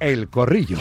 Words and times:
El 0.00 0.28
Corrillo. 0.28 0.78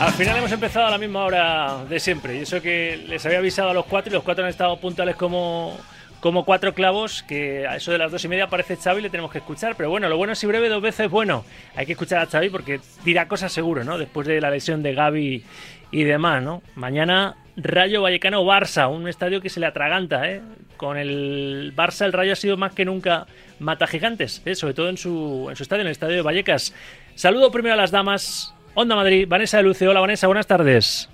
Al 0.00 0.12
final 0.12 0.36
hemos 0.38 0.52
empezado 0.52 0.86
a 0.86 0.90
la 0.90 0.98
misma 0.98 1.24
hora 1.24 1.84
de 1.88 1.98
siempre. 1.98 2.36
Y 2.36 2.42
eso 2.42 2.60
que 2.60 3.04
les 3.08 3.24
había 3.26 3.38
avisado 3.38 3.70
a 3.70 3.74
los 3.74 3.86
cuatro 3.86 4.10
y 4.10 4.14
los 4.14 4.22
cuatro 4.22 4.44
han 4.44 4.50
estado 4.50 4.76
puntuales 4.78 5.16
como, 5.16 5.76
como 6.20 6.44
cuatro 6.44 6.74
clavos, 6.74 7.22
que 7.22 7.66
a 7.66 7.76
eso 7.76 7.92
de 7.92 7.98
las 7.98 8.12
dos 8.12 8.24
y 8.24 8.28
media 8.28 8.44
aparece 8.44 8.76
Xavi 8.76 9.00
y 9.00 9.02
le 9.02 9.10
tenemos 9.10 9.30
que 9.32 9.38
escuchar. 9.38 9.74
Pero 9.76 9.90
bueno, 9.90 10.08
lo 10.08 10.16
bueno 10.16 10.34
si 10.34 10.46
breve 10.46 10.68
dos 10.68 10.82
veces 10.82 11.10
bueno. 11.10 11.44
Hay 11.74 11.86
que 11.86 11.92
escuchar 11.92 12.20
a 12.20 12.26
Xavi 12.26 12.50
porque 12.50 12.80
dirá 13.04 13.26
cosas 13.28 13.52
seguro, 13.52 13.84
¿no? 13.84 13.98
Después 13.98 14.26
de 14.26 14.40
la 14.40 14.50
lesión 14.50 14.82
de 14.82 14.94
Gaby 14.94 15.44
y 15.90 16.04
demás, 16.04 16.42
¿no? 16.42 16.62
Mañana 16.74 17.36
Rayo 17.56 18.02
Vallecano 18.02 18.44
Barça, 18.44 18.88
un 18.90 19.08
estadio 19.08 19.40
que 19.40 19.50
se 19.50 19.60
le 19.60 19.66
atraganta, 19.66 20.28
¿eh? 20.30 20.42
Con 20.82 20.96
el 20.96 21.72
Barça 21.76 22.06
el 22.06 22.12
Rayo 22.12 22.32
ha 22.32 22.34
sido 22.34 22.56
más 22.56 22.74
que 22.74 22.84
nunca 22.84 23.28
mata 23.60 23.86
gigantes, 23.86 24.42
¿eh? 24.44 24.56
sobre 24.56 24.74
todo 24.74 24.88
en 24.88 24.96
su, 24.96 25.46
en 25.48 25.54
su 25.54 25.62
estadio, 25.62 25.82
en 25.82 25.86
el 25.86 25.92
estadio 25.92 26.16
de 26.16 26.22
Vallecas. 26.22 26.74
Saludo 27.14 27.52
primero 27.52 27.74
a 27.74 27.76
las 27.76 27.92
damas. 27.92 28.52
Onda 28.74 28.96
Madrid, 28.96 29.28
Vanessa 29.28 29.58
de 29.58 29.62
Luce. 29.62 29.86
Hola 29.86 30.00
Vanessa, 30.00 30.26
buenas 30.26 30.48
tardes. 30.48 31.08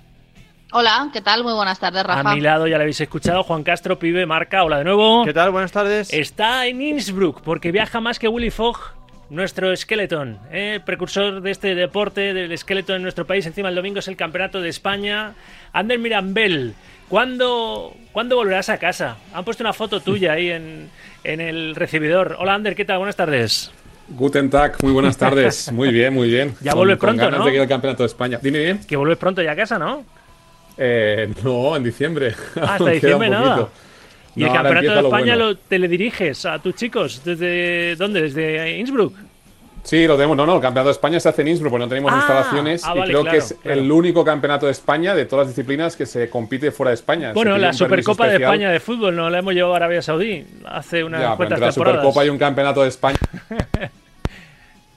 Hola, 0.71 1.11
¿qué 1.13 1.21
tal? 1.21 1.43
Muy 1.43 1.53
buenas 1.53 1.79
tardes, 1.79 2.03
Rafa. 2.03 2.31
A 2.31 2.33
mi 2.33 2.41
lado 2.41 2.65
ya 2.65 2.77
le 2.79 2.85
habéis 2.85 2.99
escuchado, 2.99 3.43
Juan 3.43 3.61
Castro, 3.61 3.99
pibe, 3.99 4.25
marca. 4.25 4.63
Hola 4.63 4.79
de 4.79 4.85
nuevo. 4.85 5.23
¿Qué 5.23 5.35
tal? 5.35 5.51
Buenas 5.51 5.71
tardes. 5.71 6.11
Está 6.11 6.65
en 6.65 6.81
Innsbruck 6.81 7.41
porque 7.41 7.71
viaja 7.71 8.01
más 8.01 8.17
que 8.17 8.27
Willy 8.27 8.49
Fogg, 8.49 8.79
nuestro 9.29 9.75
Skeleton, 9.75 10.39
¿eh? 10.51 10.79
precursor 10.85 11.41
de 11.41 11.51
este 11.51 11.75
deporte, 11.75 12.33
del 12.33 12.57
Skeleton 12.57 12.97
en 12.97 13.01
nuestro 13.03 13.25
país. 13.25 13.45
Encima 13.45 13.69
el 13.69 13.75
domingo 13.75 13.99
es 13.99 14.07
el 14.07 14.15
Campeonato 14.15 14.61
de 14.61 14.69
España. 14.69 15.33
Ander 15.73 15.99
Mirambel, 15.99 16.73
¿cuándo, 17.07 17.95
¿cuándo 18.11 18.35
volverás 18.35 18.69
a 18.69 18.77
casa? 18.77 19.17
Han 19.33 19.45
puesto 19.45 19.63
una 19.63 19.73
foto 19.73 19.99
tuya 19.99 20.33
ahí 20.33 20.49
en, 20.49 20.89
en 21.23 21.41
el 21.41 21.75
recibidor. 21.75 22.35
Hola 22.39 22.55
Ander, 22.55 22.75
¿qué 22.75 22.85
tal? 22.85 22.97
Buenas 22.97 23.15
tardes. 23.15 23.71
Guten 24.11 24.49
Tag, 24.49 24.77
muy 24.81 24.91
buenas 24.91 25.17
tardes. 25.17 25.71
Muy 25.71 25.91
bien, 25.91 26.15
muy 26.15 26.29
bien. 26.29 26.55
Ya 26.61 26.73
vuelve 26.73 26.97
pronto, 26.97 27.21
ganas 27.23 27.39
¿no? 27.41 27.45
de 27.45 27.53
ir 27.53 27.61
al 27.61 27.67
Campeonato 27.67 28.01
de 28.01 28.07
España. 28.07 28.39
Dime 28.41 28.57
bien. 28.57 28.79
Que 28.79 28.95
vuelves 28.95 29.19
pronto 29.19 29.39
ya 29.43 29.51
a 29.51 29.55
casa, 29.55 29.77
¿no? 29.77 30.03
Eh, 30.77 31.31
no, 31.43 31.75
en 31.75 31.83
diciembre. 31.83 32.33
Ah, 32.55 32.73
hasta 32.73 32.89
diciembre 32.89 33.29
nada. 33.29 33.55
poquito. 33.57 33.71
Y 34.39 34.43
el 34.43 34.49
No, 34.49 34.53
Campeonato 34.53 34.81
de 34.81 34.87
empieza 34.87 35.01
lo 35.01 35.07
España 35.07 35.35
bueno. 35.35 35.49
lo 35.51 35.57
telediriges 35.57 36.45
a 36.45 36.59
tus 36.59 36.75
chicos. 36.75 37.21
¿Desde 37.25 37.95
dónde? 37.95 38.21
¿Desde 38.21 38.77
Innsbruck? 38.79 39.13
Sí, 39.83 40.05
lo 40.05 40.15
tenemos. 40.15 40.35
No, 40.37 40.45
no, 40.45 40.55
el 40.57 40.61
Campeonato 40.61 40.89
de 40.89 40.91
España 40.93 41.19
se 41.19 41.29
hace 41.29 41.41
en 41.41 41.47
Innsbruck, 41.47 41.71
porque 41.71 41.85
no 41.85 41.89
tenemos 41.89 42.11
Ah, 42.13 42.17
instalaciones. 42.17 42.83
ah, 42.85 42.93
y 42.97 43.01
creo 43.03 43.21
claro, 43.21 43.31
que 43.31 43.37
es 43.37 43.55
claro. 43.61 43.79
el 43.79 43.91
único 43.91 44.23
Campeonato 44.25 44.65
de 44.65 44.71
España 44.73 45.15
de 45.15 45.25
todas 45.25 45.47
las 45.47 45.55
disciplinas 45.55 45.95
que 45.95 46.05
se 46.05 46.29
compite 46.29 46.71
fuera 46.71 46.89
de 46.91 46.95
España. 46.95 47.31
Bueno, 47.33 47.57
la 47.57 47.71
Supercopa 47.73 48.27
de. 48.27 48.35
España 48.35 48.69
de 48.71 48.79
fútbol 48.79 49.15
no 49.15 49.29
la 49.29 49.39
hemos 49.39 49.53
llevado 49.53 49.73
a 49.73 49.77
Arabia 49.77 50.01
Saudí 50.01 50.45
hace 50.65 51.03
unas 51.03 51.21
Ya, 51.21 51.35
cuantas 51.35 51.55
entre 51.57 51.65
la 51.67 51.71
temporadas. 51.73 52.01
Supercopa 52.01 52.25
y 52.25 52.29
un 52.29 52.37
Campeonato 52.37 52.81
de 52.83 52.89
España. 52.89 53.17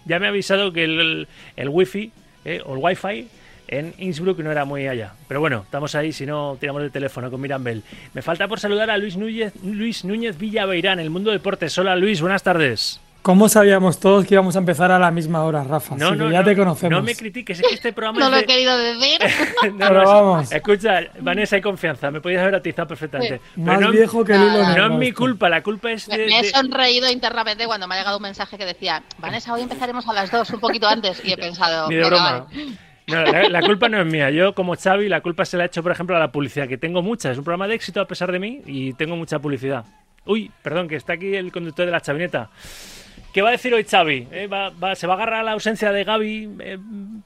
Ya 0.05 0.19
me 0.19 0.27
ha 0.27 0.31
avisado 0.31 0.73
que 0.73 0.83
el, 0.85 1.29
el 1.57 1.69
wifi 1.69 2.11
eh, 2.45 2.61
o 2.67 2.75
el 2.75 2.81
wifi 2.83 3.29
en 3.69 3.95
Innsbruck 3.99 4.39
no 4.41 4.51
era 4.53 4.65
muy 4.65 4.87
allá. 4.89 5.13
Pero 5.29 5.41
bueno, 5.41 5.63
estamos 5.65 5.95
ahí, 5.95 6.13
si 6.13 6.27
no, 6.27 6.57
tiramos 6.61 6.83
el 6.83 6.91
teléfono 6.91 7.31
con 7.31 7.41
Mirambel. 7.41 7.83
Me 8.15 8.23
falta 8.23 8.49
por 8.49 8.61
saludar 8.61 8.91
a 8.91 8.97
Luis 8.99 9.17
Núñez, 9.17 9.53
Luis 9.65 10.05
Núñez 10.05 10.37
Villaveirán, 10.39 11.01
el 11.01 11.11
mundo 11.11 11.31
deportes. 11.31 11.77
Hola 11.79 11.97
Luis, 11.97 12.21
buenas 12.21 12.43
tardes. 12.43 13.01
¿Cómo 13.23 13.49
sabíamos 13.49 14.01
todos 14.01 14.27
que 14.27 14.35
íbamos 14.35 14.57
a 14.57 14.59
empezar 14.59 14.91
a 14.91 14.99
la 14.99 15.13
misma 15.13 15.45
hora, 15.45 15.63
Rafa? 15.63 15.95
No, 15.95 16.09
Así 16.09 16.19
que 16.19 16.25
no, 16.25 16.31
ya 16.33 16.41
no, 16.41 16.45
te 16.45 16.57
conocemos. 16.57 16.99
No 16.99 17.05
me 17.05 17.15
critiques, 17.15 17.61
es 17.61 17.69
que 17.69 17.75
este 17.77 17.93
programa 17.93 18.19
No 18.19 18.25
es 18.25 18.31
lo 18.33 18.37
de- 18.39 18.43
he 18.43 18.47
querido 18.47 18.77
decir. 18.77 19.21
No, 19.75 19.79
Pero 19.79 20.05
vamos. 20.05 20.51
Escucha, 20.51 21.01
Vanessa, 21.21 21.55
hay 21.55 21.63
confianza. 21.63 22.11
Me 22.11 22.21
podías 22.21 22.43
haber 22.43 22.57
atizado 22.57 22.89
perfectamente. 22.89 23.41
Pero 23.55 23.65
Más 23.65 23.81
no, 23.81 23.93
viejo 23.93 24.25
que 24.25 24.33
el 24.33 24.41
hilo 24.43 24.51
Nada. 24.55 24.69
negro 24.71 24.89
no 24.89 24.95
es 24.95 24.99
mi 24.99 25.07
esto. 25.07 25.19
culpa, 25.21 25.49
la 25.49 25.63
culpa 25.63 25.93
es 25.93 26.09
de. 26.09 26.17
Me 26.19 26.41
he 26.41 26.43
de- 26.43 26.51
sonreído 26.51 27.09
internamente 27.13 27.65
cuando 27.67 27.87
me 27.87 27.95
ha 27.95 27.99
llegado 27.99 28.17
un 28.17 28.25
mensaje 28.25 28.59
que 28.59 28.67
decía, 28.67 29.05
Vanessa, 29.19 29.53
hoy 29.55 29.63
empezaremos 29.63 30.05
a 30.09 30.13
las 30.15 30.29
dos, 30.33 30.51
un 30.51 30.59
poquito 30.59 30.89
antes. 30.89 31.23
Y 31.25 31.31
he 31.31 31.37
pensado, 31.37 31.89
Ni 31.89 31.95
de 31.95 32.01
"Venga, 32.03 32.17
broma. 32.17 32.47
vale". 32.53 32.77
No, 33.13 33.25
la, 33.25 33.49
la 33.49 33.61
culpa 33.61 33.89
no 33.89 34.01
es 34.01 34.07
mía. 34.07 34.31
Yo, 34.31 34.55
como 34.55 34.75
Xavi, 34.75 35.09
la 35.09 35.21
culpa 35.21 35.45
se 35.45 35.57
la 35.57 35.65
he 35.65 35.67
hecho, 35.67 35.83
por 35.83 35.93
ejemplo, 35.93 36.17
a 36.17 36.19
la 36.19 36.33
publicidad, 36.33 36.67
que 36.67 36.79
tengo 36.79 37.03
mucha. 37.03 37.31
Es 37.31 37.39
un 37.39 37.45
programa 37.45 37.69
de 37.69 37.75
éxito 37.75 38.01
a 38.01 38.07
pesar 38.07 38.33
de 38.33 38.39
mí 38.39 38.63
y 38.67 38.95
tengo 38.95 39.17
mucha 39.17 39.39
publicidad. 39.39 39.85
Uy, 40.25 40.51
perdón, 40.63 40.89
que 40.89 40.97
está 40.97 41.15
aquí 41.15 41.35
el 41.35 41.53
conductor 41.53 41.85
de 41.85 41.93
la 41.93 42.01
chavineta. 42.01 42.51
¿Qué 43.33 43.41
va 43.41 43.49
a 43.49 43.53
decir 43.53 43.73
hoy 43.73 43.85
Xavi? 43.85 44.29
¿Eh? 44.31 44.47
¿Va- 44.47 44.71
va- 44.71 44.95
¿Se 44.95 45.07
va 45.07 45.15
a 45.15 45.17
agarrar 45.17 45.43
la 45.45 45.53
ausencia 45.53 45.91
de 45.91 46.05
Gaby 46.05 46.51
eh, 46.61 46.79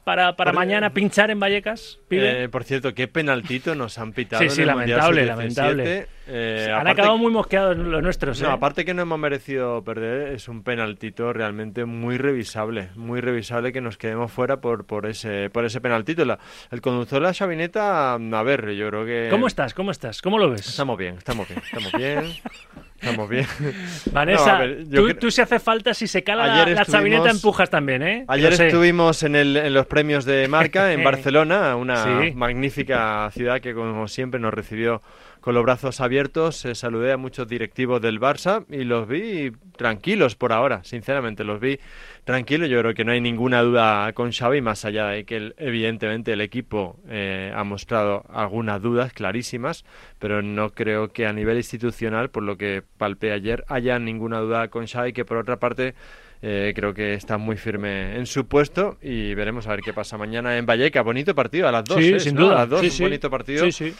para, 0.05 0.37
para 0.37 0.53
Por- 0.53 0.61
mañana 0.61 0.91
pinchar 0.91 1.33
en 1.33 1.41
Vallecas? 1.41 1.99
Eh, 2.11 2.49
por 2.51 2.63
cierto, 2.63 2.95
qué 2.95 3.09
penaltito 3.09 3.75
nos 3.75 3.99
han 3.99 4.13
pitado. 4.13 4.41
Sí, 4.45 4.51
sí, 4.51 4.63
en 4.63 4.69
el 4.69 4.77
lamentable, 4.77 5.23
Sub-17. 5.23 5.27
lamentable. 5.27 6.07
Eh, 6.29 6.67
Han 6.69 6.75
aparte- 6.75 6.91
acabado 6.93 7.19
muy 7.19 7.33
mosqueados 7.33 7.77
los 7.77 8.03
nuestros. 8.03 8.41
No, 8.41 8.49
¿eh? 8.51 8.53
aparte 8.53 8.85
que 8.85 8.95
no 8.95 9.03
hemos 9.03 9.19
merecido 9.19 9.83
perder, 9.83 10.33
es 10.33 10.47
un 10.49 10.63
penaltito 10.63 11.33
realmente 11.33 11.85
muy 11.87 12.19
revisable, 12.19 12.89
muy 12.95 13.21
revisable 13.21 13.73
que 13.73 13.81
nos 13.81 13.99
quedemos 13.99 14.31
fuera 14.31 14.61
por, 14.61 14.87
por 14.87 15.07
ese 15.07 15.51
por 15.51 15.65
ese 15.65 15.81
penaltito. 15.81 16.25
La- 16.25 16.39
el 16.71 16.81
conductor 16.81 17.21
de 17.21 17.27
la 17.27 17.33
chavineta, 17.35 18.15
a 18.15 18.43
ver, 18.45 18.71
yo 18.75 18.89
creo 18.91 19.05
que... 19.05 19.27
¿Cómo 19.31 19.49
estás? 19.49 19.75
¿Cómo 19.75 19.91
estás? 19.91 20.23
¿Cómo 20.23 20.39
lo 20.39 20.51
ves? 20.51 20.69
Estamos 20.69 20.97
bien, 20.99 21.17
estamos 21.17 21.49
bien, 21.49 21.61
estamos 21.65 21.93
bien, 21.93 22.25
estamos 23.01 23.29
bien. 23.29 23.47
Vanessa, 24.13 24.53
No, 24.55 24.59
ver, 24.61 24.85
tú, 24.85 25.09
cre- 25.09 25.19
tú 25.19 25.31
si 25.31 25.41
hace 25.41 25.59
falta, 25.59 25.95
si 25.95 26.07
se 26.07 26.23
cala 26.25 26.47
la, 26.47 26.63
Ayer 26.63 26.75
la 26.77 26.85
chavineta, 26.85 27.31
empujas 27.31 27.71
también, 27.71 28.03
¿eh? 28.03 28.25
Ayer 28.29 28.53
estuvimos 28.53 29.23
en, 29.23 29.37
el, 29.37 29.57
en 29.57 29.75
los 29.75 29.87
premios 29.87 30.25
de 30.25 30.49
marca 30.49 30.93
en 30.93 31.03
Barcelona, 31.05 31.77
una 31.77 31.97
Sí. 32.23 32.33
magnífica 32.35 33.31
ciudad 33.33 33.61
que 33.61 33.75
como 33.75 34.09
siempre 34.09 34.41
nos 34.41 34.53
recibió 34.55 35.03
con 35.47 35.55
los 35.55 35.63
brazos 35.63 36.01
abiertos. 36.01 36.65
Eh, 36.65 36.75
saludé 36.75 37.13
a 37.13 37.17
muchos 37.17 37.47
directivos 37.47 38.03
del 38.03 38.19
Barça 38.19 38.65
y 38.69 38.83
los 38.83 39.07
vi 39.07 39.53
tranquilos 39.77 40.35
por 40.35 40.53
ahora, 40.53 40.83
sinceramente 40.83 41.45
los 41.45 41.61
vi 41.61 41.79
tranquilos. 42.25 42.69
Yo 42.69 42.81
creo 42.81 42.95
que 42.95 43.05
no 43.05 43.13
hay 43.13 43.21
ninguna 43.21 43.63
duda 43.63 44.13
con 44.13 44.33
Xavi, 44.33 44.61
más 44.61 44.85
allá 44.85 45.07
de 45.07 45.25
que 45.25 45.37
el- 45.37 45.55
evidentemente 45.59 46.33
el 46.33 46.41
equipo 46.41 46.99
eh, 47.09 47.53
ha 47.55 47.63
mostrado 47.63 48.25
algunas 48.29 48.83
dudas 48.83 49.13
clarísimas, 49.13 49.85
pero 50.19 50.43
no 50.43 50.71
creo 50.71 51.13
que 51.13 51.27
a 51.27 51.33
nivel 51.33 51.59
institucional, 51.59 52.29
por 52.31 52.43
lo 52.43 52.57
que 52.57 52.83
palpé 52.99 53.31
ayer, 53.31 53.65
haya 53.69 54.01
ninguna 54.01 54.41
duda 54.41 54.67
con 54.67 54.89
Xavi, 54.89 55.13
que 55.13 55.25
por 55.25 55.37
otra 55.37 55.61
parte 55.61 55.95
eh, 56.43 56.73
creo 56.75 56.93
que 56.93 57.15
está 57.15 57.39
muy 57.39 57.57
firme 57.57 58.17
en 58.17 58.27
su 58.27 58.49
puesto 58.49 58.99
y 59.01 59.33
veremos 59.35 59.69
a 59.69 59.71
ver 59.71 59.81
qué 59.81 59.93
pasa 59.93 60.19
mañana 60.19 60.59
en 60.59 60.67
Valleca. 60.67 61.03
Bonito 61.03 61.37
partido 61.37 61.69
a 61.69 61.73
las 61.73 61.85
dos, 61.85 61.99
Sí, 61.99 62.15
¿eh? 62.15 62.19
sin 62.19 62.35
¿no? 62.35 62.47
duda. 62.47 62.57
A 62.57 62.59
las 62.63 62.69
dos, 62.69 62.81
Sí, 62.81 62.87
un 62.87 62.93
sí. 62.93 63.03
bonito 63.05 63.31
partido. 63.31 63.65
Sí, 63.65 63.71
sí. 63.71 63.95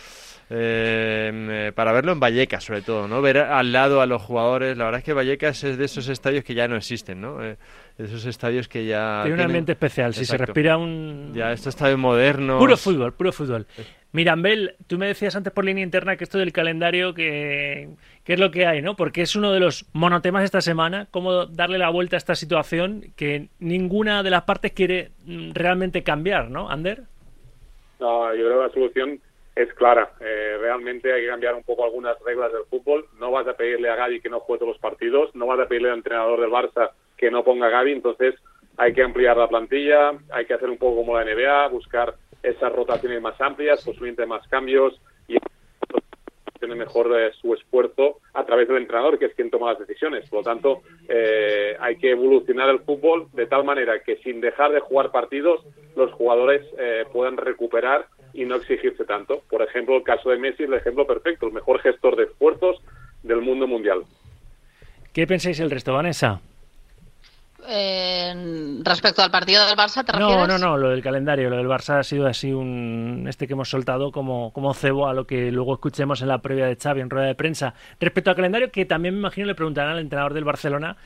Eh, 0.49 1.31
eh, 1.69 1.73
para 1.75 1.93
verlo 1.93 2.13
en 2.13 2.21
Vallecas, 2.21 2.63
sobre 2.63 2.83
todo, 2.83 3.09
¿no? 3.09 3.21
Ver 3.21 3.39
al 3.39 3.73
lado 3.73 4.01
a 4.01 4.07
los 4.07 4.23
jugadores. 4.23 4.77
La 4.77 4.85
verdad 4.85 4.99
es 4.99 5.05
que 5.05 5.13
Vallecas 5.13 5.65
es 5.65 5.77
de 5.77 5.85
esos 5.85 6.09
estadios 6.09 6.45
que 6.45 6.55
ya 6.55 6.69
no 6.69 6.77
existen, 6.77 7.21
¿no? 7.21 7.43
Eh, 7.43 7.57
de 7.99 8.05
esos 8.05 8.25
estadios 8.27 8.69
que 8.69 8.87
ya. 8.87 9.23
Tiene 9.23 9.35
un 9.35 9.39
tienen- 9.39 9.45
ambiente 9.47 9.73
especial, 9.73 10.15
si 10.15 10.25
se 10.25 10.37
respira 10.37 10.77
un... 10.79 11.33
Ya, 11.35 11.51
estos 11.53 11.75
estadios 11.75 11.99
modernos. 11.99 12.61
Puro 12.61 12.77
fútbol, 12.77 13.13
puro 13.13 13.33
fútbol. 13.33 13.67
Mirambel, 14.13 14.77
tú 14.87 14.99
me 14.99 15.09
decías 15.09 15.35
antes 15.37 15.53
por 15.53 15.65
línea 15.65 15.83
interna 15.85 16.17
que 16.17 16.25
esto 16.25 16.39
del 16.39 16.53
calendario, 16.53 17.13
que, 17.13 17.89
que 18.25 18.33
es 18.35 18.41
lo 18.41 18.51
que 18.51 18.67
hay, 18.67 18.81
¿no? 18.81 18.95
Porque 18.97 19.23
es 19.23 19.35
uno 19.37 19.53
de 19.53 19.61
los 19.61 19.85
monotemas 19.93 20.45
esta 20.45 20.61
semana, 20.61 21.09
cómo 21.11 21.45
darle 21.47 21.77
la 21.77 21.91
vuelta 21.91 22.17
a 22.17 22.19
esta 22.19 22.35
situación 22.35 23.13
que 23.17 23.49
ninguna 23.59 24.23
de 24.23 24.31
las 24.31 24.43
partes 24.45 24.73
quiere 24.73 25.11
mm, 25.27 25.51
realmente 25.53 26.03
cambiar, 26.03 26.51
¿no, 26.51 26.71
Ander? 26.71 27.03
No, 28.01 28.33
yo 28.35 28.45
creo 28.47 28.59
que 28.61 28.67
la 28.69 28.73
solución 28.73 29.21
es 29.57 29.73
clara. 29.73 30.13
Eh, 30.21 30.59
realmente 30.61 31.13
hay 31.13 31.23
que 31.23 31.29
cambiar 31.29 31.55
un 31.55 31.65
poco 31.65 31.85
algunas 31.85 32.17
reglas 32.21 32.53
del 32.53 32.65
fútbol. 32.67 33.07
No 33.19 33.31
vas 33.31 33.49
a 33.49 33.57
pedirle 33.57 33.89
a 33.89 33.97
Gaby 33.97 34.21
que 34.21 34.29
no 34.29 34.41
juegue 34.41 34.61
todos 34.61 34.75
los 34.75 34.81
partidos, 34.81 35.35
no 35.35 35.47
vas 35.47 35.59
a 35.59 35.67
pedirle 35.67 35.89
al 35.89 35.97
entrenador 35.97 36.41
del 36.41 36.51
Barça 36.51 36.91
que 37.17 37.31
no 37.31 37.43
ponga 37.43 37.67
a 37.67 37.71
Gaby, 37.71 37.93
entonces 37.93 38.35
hay 38.77 38.93
que 38.93 39.03
ampliar 39.03 39.39
la 39.39 39.49
plantilla, 39.49 40.13
hay 40.31 40.45
que 40.45 40.53
hacer 40.53 40.69
un 40.69 40.77
poco 40.77 40.97
como 40.97 41.19
la 41.19 41.25
NBA, 41.25 41.69
buscar 41.69 42.15
esas 42.43 42.71
rotaciones 42.71 43.23
más 43.23 43.41
amplias, 43.41 43.83
posiblemente 43.83 44.27
más 44.27 44.47
cambios 44.49 45.01
y 45.27 45.39
tiene 46.59 46.75
mejor 46.75 47.11
eh, 47.19 47.33
su 47.41 47.55
esfuerzo 47.55 48.21
a 48.35 48.45
través 48.45 48.69
del 48.69 48.79
entrenador, 48.79 49.19
que 49.19 49.27
es 49.27 49.35
quien 49.35 49.51
toma 49.51 49.71
las 49.71 49.79
decisiones. 49.79 50.29
Por 50.29 50.41
lo 50.41 50.45
tanto, 50.45 50.83
eh, 51.09 51.77
hay 51.81 51.97
que 51.97 52.11
evolucionar 52.11 52.69
el 52.69 52.81
fútbol 52.81 53.29
de 53.33 53.47
tal 53.47 53.65
manera 53.65 54.01
que 54.01 54.17
sin 54.19 54.41
dejar 54.41 54.73
de 54.73 54.81
jugar 54.81 55.11
partidos, 55.11 55.65
los 55.97 56.13
jugadores 56.13 56.63
eh, 56.79 57.05
puedan 57.13 57.37
recuperar 57.39 58.07
y 58.37 58.45
no 58.45 58.57
exigirse 58.57 59.05
tanto. 59.05 59.43
Por 59.51 59.63
ejemplo, 59.63 59.97
el 59.97 60.03
caso 60.03 60.31
de 60.31 60.39
Messi 60.39 60.63
es 60.65 60.69
el 60.69 60.75
ejemplo 60.75 61.07
perfecto, 61.07 61.47
el 61.47 61.53
mejor 61.53 61.81
gestor 61.81 62.17
de 62.17 62.25
esfuerzos 62.25 62.77
del 63.23 63.41
mundo 63.41 63.67
mundial. 63.67 64.03
¿Qué 65.13 65.27
pensáis 65.27 65.59
el 65.61 65.71
resto, 65.71 65.93
Vanessa? 65.95 66.41
Eh, 67.69 68.81
respecto 68.85 69.23
al 69.23 69.31
partido 69.31 69.67
del 69.67 69.77
Barça, 69.77 70.05
¿te 70.05 70.13
No, 70.13 70.29
refieres? 70.29 70.49
no, 70.49 70.59
no, 70.59 70.77
lo 70.77 70.91
del 70.91 71.03
calendario, 71.03 71.51
lo 71.51 71.57
del 71.57 71.67
Barça 71.67 71.99
ha 71.99 72.03
sido 72.05 72.27
así 72.29 72.53
un 72.53 73.25
este 73.29 73.49
que 73.49 73.55
hemos 73.55 73.69
soltado 73.69 74.13
como, 74.13 74.53
como 74.53 74.73
cebo 74.73 75.09
a 75.09 75.15
lo 75.15 75.27
que 75.27 75.51
luego 75.51 75.75
escuchemos 75.75 76.23
en 76.23 76.29
la 76.29 76.39
previa 76.39 76.67
de 76.67 76.77
Xavi 76.77 77.01
en 77.01 77.11
rueda 77.11 77.27
de 77.27 77.35
prensa. 77.35 77.75
Respecto 77.99 78.31
al 78.31 78.37
calendario, 78.37 78.71
que 78.71 78.85
también 78.85 79.15
me 79.15 79.21
imagino 79.21 79.49
le 79.49 79.57
preguntarán 79.57 79.93
al 79.95 79.99
entrenador 79.99 80.35
del 80.35 80.45
Barcelona 80.45 80.97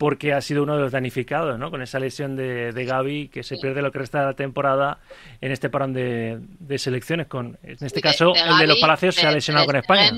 porque 0.00 0.32
ha 0.32 0.40
sido 0.40 0.62
uno 0.62 0.76
de 0.76 0.80
los 0.80 0.92
danificados, 0.92 1.58
¿no? 1.58 1.70
Con 1.70 1.82
esa 1.82 1.98
lesión 2.00 2.34
de, 2.34 2.72
de 2.72 2.84
Gaby 2.86 3.28
que 3.28 3.42
se 3.42 3.58
pierde 3.58 3.82
lo 3.82 3.92
que 3.92 3.98
resta 3.98 4.20
de 4.20 4.24
la 4.28 4.32
temporada 4.32 4.98
en 5.42 5.52
este 5.52 5.68
parón 5.68 5.92
de, 5.92 6.38
de 6.40 6.78
selecciones. 6.78 7.26
Con, 7.26 7.58
en 7.62 7.76
este 7.84 8.00
caso, 8.00 8.32
de 8.32 8.40
el 8.40 8.56
de 8.56 8.66
los 8.66 8.78
Palacios 8.78 9.14
se 9.14 9.26
ha 9.26 9.30
lesionado 9.30 9.66
con 9.66 9.76
España. 9.76 10.10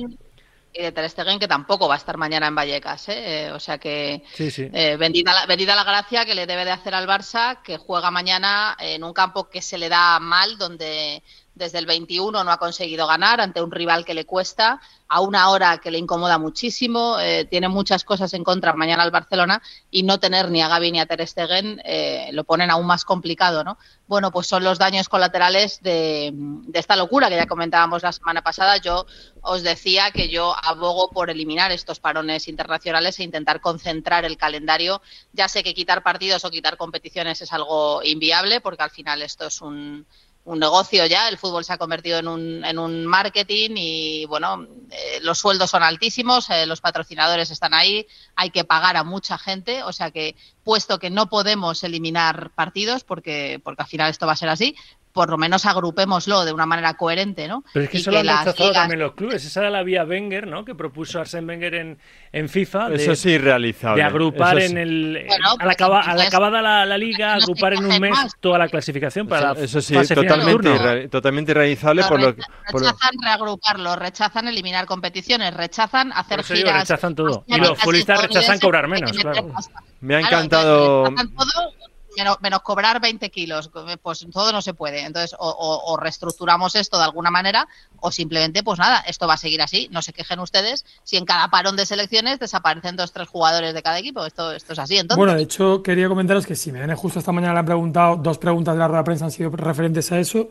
Y 0.72 0.82
de 0.82 0.92
Ter 0.92 1.10
Stegen, 1.10 1.40
que 1.40 1.48
tampoco 1.48 1.88
va 1.88 1.94
a 1.94 1.96
estar 1.96 2.16
mañana 2.16 2.46
en 2.46 2.54
Vallecas. 2.54 3.08
¿eh? 3.08 3.50
o 3.52 3.58
sea 3.58 3.78
que 3.78 4.22
Sí, 4.32 4.52
sí. 4.52 4.70
eh, 4.72 4.96
bendita, 4.96 5.34
la, 5.34 5.46
bendita 5.46 5.74
la 5.74 5.82
gracia 5.82 6.24
que 6.24 6.36
le 6.36 6.46
debe 6.46 6.64
de 6.64 6.70
hacer 6.70 6.94
al 6.94 7.08
Barça, 7.08 7.60
que 7.64 7.76
juega 7.76 8.12
mañana 8.12 8.76
en 8.78 9.02
un 9.02 9.12
campo 9.12 9.50
que 9.50 9.60
se 9.62 9.78
le 9.78 9.88
da 9.88 10.20
mal, 10.20 10.58
donde 10.58 11.24
desde 11.54 11.78
el 11.78 11.86
21 11.86 12.44
no 12.44 12.50
ha 12.50 12.56
conseguido 12.56 13.06
ganar 13.06 13.40
ante 13.40 13.62
un 13.62 13.70
rival 13.70 14.04
que 14.04 14.14
le 14.14 14.24
cuesta, 14.24 14.80
a 15.08 15.20
una 15.20 15.50
hora 15.50 15.78
que 15.78 15.90
le 15.90 15.98
incomoda 15.98 16.38
muchísimo, 16.38 17.18
eh, 17.20 17.44
tiene 17.44 17.68
muchas 17.68 18.04
cosas 18.04 18.32
en 18.32 18.44
contra 18.44 18.72
mañana 18.72 19.02
al 19.02 19.10
Barcelona 19.10 19.60
y 19.90 20.04
no 20.04 20.18
tener 20.18 20.50
ni 20.50 20.62
a 20.62 20.68
Gavi 20.68 20.90
ni 20.90 21.00
a 21.00 21.06
Ter 21.06 21.26
Stegen 21.26 21.82
eh, 21.84 22.30
lo 22.32 22.44
ponen 22.44 22.70
aún 22.70 22.86
más 22.86 23.04
complicado, 23.04 23.62
¿no? 23.62 23.76
Bueno, 24.06 24.30
pues 24.30 24.46
son 24.46 24.64
los 24.64 24.78
daños 24.78 25.08
colaterales 25.08 25.82
de 25.82 26.32
esta 26.72 26.96
locura 26.96 27.28
que 27.28 27.36
ya 27.36 27.46
comentábamos 27.46 28.02
la 28.02 28.12
semana 28.12 28.42
pasada. 28.42 28.76
Yo 28.76 29.06
os 29.40 29.62
decía 29.62 30.10
que 30.10 30.28
yo 30.28 30.54
abogo 30.62 31.10
por 31.10 31.30
eliminar 31.30 31.72
estos 31.72 32.00
parones 32.00 32.48
internacionales 32.48 33.18
e 33.18 33.24
intentar 33.24 33.60
concentrar 33.60 34.24
el 34.24 34.36
calendario. 34.36 35.02
Ya 35.32 35.48
sé 35.48 35.62
que 35.62 35.74
quitar 35.74 36.02
partidos 36.02 36.44
o 36.44 36.50
quitar 36.50 36.76
competiciones 36.76 37.40
es 37.40 37.52
algo 37.52 38.02
inviable 38.02 38.60
porque 38.60 38.82
al 38.82 38.90
final 38.90 39.22
esto 39.22 39.46
es 39.46 39.60
un, 39.60 40.06
un 40.44 40.58
negocio 40.58 41.06
ya, 41.06 41.28
el 41.28 41.38
fútbol 41.38 41.64
se 41.64 41.72
ha 41.72 41.78
convertido 41.78 42.18
en 42.18 42.26
un, 42.26 42.64
en 42.64 42.78
un 42.78 43.06
marketing 43.06 43.70
y 43.76 44.24
bueno, 44.26 44.66
eh, 44.90 45.20
los 45.22 45.38
sueldos 45.38 45.70
son 45.70 45.84
altísimos, 45.84 46.50
eh, 46.50 46.66
los 46.66 46.80
patrocinadores 46.80 47.50
están 47.50 47.74
ahí, 47.74 48.06
hay 48.34 48.50
que 48.50 48.64
pagar 48.64 48.96
a 48.96 49.04
mucha 49.04 49.38
gente, 49.38 49.84
o 49.84 49.92
sea 49.92 50.10
que 50.10 50.34
puesto 50.64 50.98
que 50.98 51.10
no 51.10 51.28
podemos 51.28 51.84
eliminar 51.84 52.50
partidos, 52.50 53.04
porque, 53.04 53.60
porque 53.62 53.82
al 53.82 53.88
final 53.88 54.10
esto 54.10 54.26
va 54.26 54.32
a 54.32 54.36
ser 54.36 54.48
así, 54.48 54.74
por 55.12 55.28
lo 55.30 55.36
menos 55.38 55.66
agrupémoslo 55.66 56.44
de 56.44 56.52
una 56.52 56.64
manera 56.66 56.94
coherente, 56.94 57.46
¿no? 57.48 57.64
Pero 57.72 57.84
es 57.84 57.90
que 57.90 57.98
Y 57.98 58.00
eso 58.00 58.10
lo 58.10 58.18
han 58.20 58.26
las 58.26 58.44
rechazado 58.46 58.68
ligas- 58.70 58.82
también 58.82 59.00
los 59.00 59.12
clubes. 59.12 59.44
Esa 59.44 59.60
era 59.60 59.70
la 59.70 59.82
vía 59.82 60.04
Wenger, 60.04 60.46
¿no? 60.46 60.64
Que 60.64 60.74
propuso 60.74 61.20
Arsène 61.20 61.46
Wenger 61.46 61.74
en, 61.74 61.98
en 62.32 62.48
FIFA. 62.48 62.88
De, 62.90 62.96
Eso 62.96 63.12
es 63.12 63.26
irrealizable. 63.26 64.02
de 64.02 64.08
agrupar 64.08 64.56
Eso 64.58 64.66
sí. 64.68 64.72
en 64.72 64.78
el. 64.78 65.24
Bueno, 65.28 65.46
a, 65.48 65.50
la 65.50 65.56
pues 65.64 65.74
acaba- 65.74 66.00
a 66.00 66.04
la 66.06 66.10
entonces, 66.12 66.28
acabada 66.28 66.62
la, 66.62 66.86
la 66.86 66.98
liga, 66.98 67.36
no 67.36 67.42
agrupar 67.42 67.74
en 67.74 67.84
un 67.84 68.00
mes 68.00 68.10
más. 68.10 68.32
toda 68.40 68.58
la 68.58 68.68
clasificación 68.68 69.28
para 69.28 69.52
Eso, 69.52 69.80
sí, 69.80 69.94
fase 69.94 70.14
totalmente, 70.14 70.52
turno. 70.52 70.74
irre- 70.76 71.10
totalmente 71.10 71.52
irrealizable 71.52 72.02
Lo 72.02 72.08
por 72.08 72.20
lo, 72.20 72.34
por 72.34 72.80
rechazan 72.80 73.10
reagruparlo, 73.22 73.96
rechazan 73.96 74.48
eliminar 74.48 74.86
competiciones, 74.86 75.52
rechazan 75.54 76.10
hacer 76.12 76.38
Por 76.38 76.44
eso 76.46 76.54
digo, 76.54 76.68
giras. 76.68 76.88
rechazan 76.88 77.14
todo. 77.14 77.44
Y 77.46 77.56
los 77.58 77.78
futbolistas 77.78 78.22
rechazan 78.22 78.58
cobrar 78.60 78.88
menos, 78.88 79.12
claro. 79.12 79.52
Me 80.00 80.16
ha 80.16 80.18
Claro, 80.20 80.36
encantado. 80.36 81.06
entonces, 81.06 81.26
rechazan 81.30 81.36
todo, 81.36 81.72
menos, 82.16 82.36
menos 82.40 82.62
cobrar 82.62 83.00
20 83.00 83.30
kilos, 83.30 83.70
pues 84.02 84.26
todo 84.32 84.52
no 84.52 84.60
se 84.62 84.74
puede. 84.74 85.04
Entonces, 85.04 85.34
o, 85.38 85.48
o- 85.86 85.96
reestructuramos 85.96 86.74
esto 86.74 86.98
de 86.98 87.04
alguna 87.04 87.30
manera, 87.30 87.66
o 88.00 88.10
simplemente, 88.10 88.62
pues 88.62 88.78
nada, 88.78 89.00
esto 89.06 89.26
va 89.26 89.34
a 89.34 89.38
seguir 89.38 89.62
así. 89.62 89.88
No 89.90 90.02
se 90.02 90.12
quejen 90.12 90.40
ustedes 90.40 90.84
si 91.04 91.16
en 91.16 91.24
cada 91.24 91.48
parón 91.48 91.76
de 91.76 91.86
selecciones 91.86 92.38
desaparecen 92.38 92.96
dos 92.96 93.12
tres 93.12 93.28
jugadores 93.28 93.74
de 93.74 93.82
cada 93.82 93.98
equipo. 93.98 94.24
Esto, 94.26 94.52
esto 94.52 94.72
es 94.72 94.78
así. 94.78 94.96
Entonces, 94.96 95.16
Bueno, 95.18 95.34
de 95.34 95.42
hecho, 95.42 95.82
quería 95.82 96.08
comentaros 96.08 96.46
que 96.46 96.54
Simeone 96.56 96.94
justo 96.94 97.18
esta 97.18 97.32
mañana 97.32 97.54
le 97.54 97.60
han 97.60 97.66
preguntado, 97.66 98.16
dos 98.16 98.38
preguntas 98.38 98.74
de 98.74 98.78
la 98.80 98.88
rueda 98.88 99.00
de 99.02 99.04
prensa 99.06 99.24
han 99.26 99.30
sido 99.30 99.50
referentes 99.50 100.10
a 100.12 100.18
eso, 100.18 100.48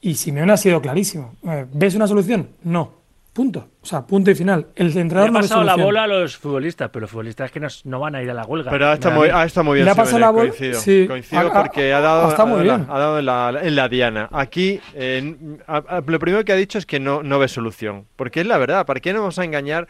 y 0.00 0.14
Simeone 0.14 0.52
ha 0.52 0.56
sido 0.56 0.80
clarísimo. 0.80 1.34
Eh, 1.44 1.66
¿Ves 1.72 1.94
una 1.94 2.06
solución? 2.06 2.50
No. 2.62 2.97
Punto. 3.38 3.68
O 3.80 3.86
sea, 3.86 4.04
punto 4.04 4.32
y 4.32 4.34
final. 4.34 4.66
El 4.74 4.92
Le 4.92 5.00
entrenador 5.00 5.28
ha 5.28 5.32
no 5.32 5.38
ve 5.38 5.42
pasado 5.42 5.62
la 5.62 5.76
bola 5.76 6.02
a 6.02 6.06
los 6.08 6.36
futbolistas, 6.36 6.90
pero 6.90 7.02
los 7.02 7.10
futbolistas 7.12 7.52
que 7.52 7.60
no, 7.60 7.68
no 7.84 8.00
van 8.00 8.16
a 8.16 8.22
ir 8.22 8.28
a 8.28 8.34
la 8.34 8.44
huelga. 8.44 8.68
Pero 8.68 8.88
ha 8.88 8.94
estado 8.94 9.14
muy, 9.14 9.28
ha 9.28 9.44
estado 9.44 9.62
muy 9.62 9.74
bien. 9.76 9.84
Le 9.84 9.92
ha 9.92 9.94
pasado 9.94 10.18
la 10.18 10.30
bola- 10.30 10.48
Coincido, 10.50 10.80
sí. 10.80 11.04
coincido 11.06 11.40
Ha- 11.40 11.44
ha- 11.46 11.62
porque 11.62 11.92
ha 11.94 12.00
dado, 12.00 12.26
ha 12.26 12.30
estado 12.30 12.42
ha 12.42 12.46
muy 12.56 12.66
dado 12.66 12.78
bien. 12.78 12.88
la, 12.88 12.94
ha 12.94 12.98
dado 12.98 13.18
en 13.20 13.26
la, 13.26 13.60
en 13.62 13.76
la 13.76 13.88
diana. 13.88 14.28
Aquí, 14.32 14.80
eh, 14.94 15.36
a- 15.68 15.76
a- 15.76 16.02
lo 16.04 16.18
primero 16.18 16.44
que 16.44 16.52
ha 16.52 16.56
dicho 16.56 16.78
es 16.78 16.84
que 16.86 16.98
no, 16.98 17.22
no 17.22 17.38
ve 17.38 17.46
solución. 17.46 18.06
Porque 18.16 18.40
es 18.40 18.46
la 18.48 18.58
verdad. 18.58 18.84
¿Para 18.84 18.98
qué 18.98 19.12
nos 19.12 19.20
vamos 19.20 19.38
a 19.38 19.44
engañar 19.44 19.86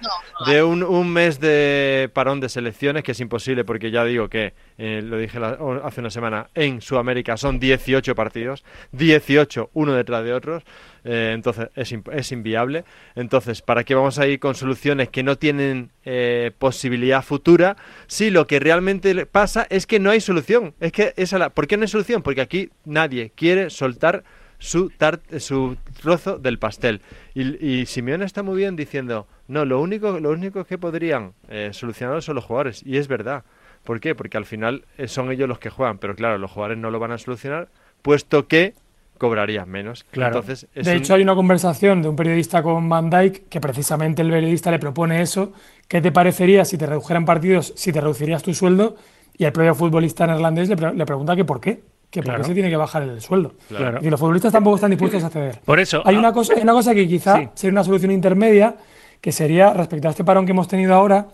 de 0.47 0.63
un, 0.63 0.83
un 0.83 1.11
mes 1.11 1.41
de 1.41 2.11
parón 2.13 2.41
de 2.41 2.51
selecciones 2.51 3.03
que 3.03 3.13
es 3.13 3.21
imposible? 3.21 3.65
Porque 3.65 3.91
ya 3.91 4.05
digo 4.05 4.29
que, 4.29 4.53
eh, 4.77 5.01
lo 5.03 5.17
dije 5.17 5.41
la- 5.41 5.57
hace 5.83 6.01
una 6.03 6.11
semana, 6.11 6.49
en 6.55 6.83
Sudamérica 6.83 7.39
son 7.39 7.59
18 7.59 8.15
partidos. 8.15 8.63
18, 8.93 9.71
uno 9.73 9.95
detrás 9.95 10.23
de 10.23 10.35
otros. 10.35 10.63
Eh, 11.05 11.31
entonces 11.35 11.71
es, 11.75 11.95
es 12.13 12.33
inviable. 12.33 12.85
Entonces, 13.15 13.38
¿para 13.65 13.85
qué 13.85 13.95
vamos 13.95 14.19
a 14.19 14.27
ir 14.27 14.39
con 14.41 14.55
soluciones 14.55 15.09
que 15.09 15.23
no 15.23 15.37
tienen 15.37 15.91
eh, 16.05 16.51
posibilidad 16.59 17.23
futura 17.23 17.77
si 18.07 18.31
lo 18.31 18.47
que 18.47 18.59
realmente 18.61 19.27
pasa 19.27 19.67
es 19.71 19.87
que 19.87 19.99
no 20.01 20.11
hay 20.11 20.21
solución? 20.21 20.75
Es 20.81 20.93
que 20.93 21.15
esa 21.17 21.39
la, 21.39 21.51
¿Por 21.51 21.67
qué 21.67 21.77
no 21.77 21.83
hay 21.83 21.89
solución? 21.89 22.23
Porque 22.23 22.41
aquí 22.41 22.71
nadie 22.85 23.33
quiere 23.35 23.71
soltar 23.71 24.25
su, 24.59 24.91
tar- 24.91 25.21
su 25.39 25.77
trozo 26.01 26.39
del 26.39 26.59
pastel. 26.59 27.01
Y, 27.35 27.65
y 27.65 27.87
Simeone 27.87 28.25
está 28.25 28.43
muy 28.43 28.57
bien 28.57 28.75
diciendo, 28.77 29.27
no, 29.47 29.65
lo 29.65 29.81
único, 29.81 30.19
lo 30.19 30.31
único 30.31 30.65
que 30.65 30.79
podrían 30.79 31.33
eh, 31.49 31.71
solucionarlo 31.73 32.21
son 32.23 32.35
los 32.35 32.45
jugadores. 32.45 32.83
Y 32.85 32.97
es 32.97 33.09
verdad. 33.09 33.45
¿Por 33.85 34.01
qué? 34.01 34.15
Porque 34.15 34.37
al 34.37 34.45
final 34.45 34.85
eh, 34.99 35.07
son 35.09 35.31
ellos 35.31 35.49
los 35.49 35.61
que 35.61 35.71
juegan, 35.71 35.99
pero 35.99 36.15
claro, 36.17 36.37
los 36.39 36.51
jugadores 36.51 36.79
no 36.79 36.91
lo 36.91 36.99
van 36.99 37.13
a 37.13 37.19
solucionar, 37.19 37.69
puesto 38.03 38.49
que 38.49 38.75
cobrarían 39.19 39.69
menos. 39.69 40.05
Claro. 40.11 40.39
Entonces, 40.39 40.67
es 40.75 40.87
De 40.87 40.93
un- 40.93 40.99
hecho, 40.99 41.15
hay 41.15 41.23
una 41.23 41.35
conversación 41.35 42.01
de 42.03 42.09
un 42.09 42.17
periodista 42.17 42.63
con 42.63 42.89
Van 42.89 43.11
Dyke 43.11 43.45
que 43.49 43.61
precisamente 43.61 44.23
el 44.23 44.31
periodista 44.31 44.71
le 44.71 44.79
propone 44.79 45.21
eso. 45.21 45.53
¿Qué 45.89 46.01
te 46.01 46.11
parecería 46.13 46.65
si 46.65 46.79
te 46.79 46.87
redujeran 46.87 47.25
partidos, 47.25 47.73
si 47.77 47.93
te 47.93 48.01
reducirías 48.01 48.43
tu 48.43 48.55
sueldo? 48.55 48.97
Y 49.37 49.45
el 49.45 49.53
propio 49.53 49.75
futbolista 49.75 50.27
neerlandés 50.27 50.69
le, 50.69 50.77
pre- 50.77 50.95
le 50.95 51.05
pregunta 51.07 51.37
que 51.37 51.45
por 51.45 51.61
qué, 51.61 51.83
que 52.11 52.23
por 52.23 52.37
qué 52.39 52.45
se 52.45 52.55
tiene 52.55 52.71
que 52.71 52.77
bajar 52.77 53.03
el 53.03 53.21
sueldo. 53.21 53.55
Claro. 53.69 53.99
Y 54.03 54.11
los 54.11 54.19
futbolistas 54.19 54.53
tampoco 54.53 54.77
están 54.77 54.91
dispuestos 54.91 55.23
a 55.23 55.31
ceder. 55.31 55.61
Por 55.65 55.79
eso. 55.79 56.03
Hay 56.05 56.17
ah, 56.17 56.19
una 56.19 56.33
cosa, 56.33 56.55
hay 56.55 56.63
una 56.63 56.73
cosa 56.73 56.95
que 56.95 57.07
quizá 57.07 57.37
Sí. 57.39 57.49
sería 57.55 57.73
una 57.73 57.85
solución 57.85 58.11
intermedia, 58.11 58.77
que 59.21 59.31
sería 59.33 59.73
respecto 59.75 60.09
a 60.09 60.11
este 60.13 60.25
parón 60.25 60.45
que 60.47 60.53
hemos 60.53 60.69
tenido 60.69 60.95
ahora, 60.95 61.29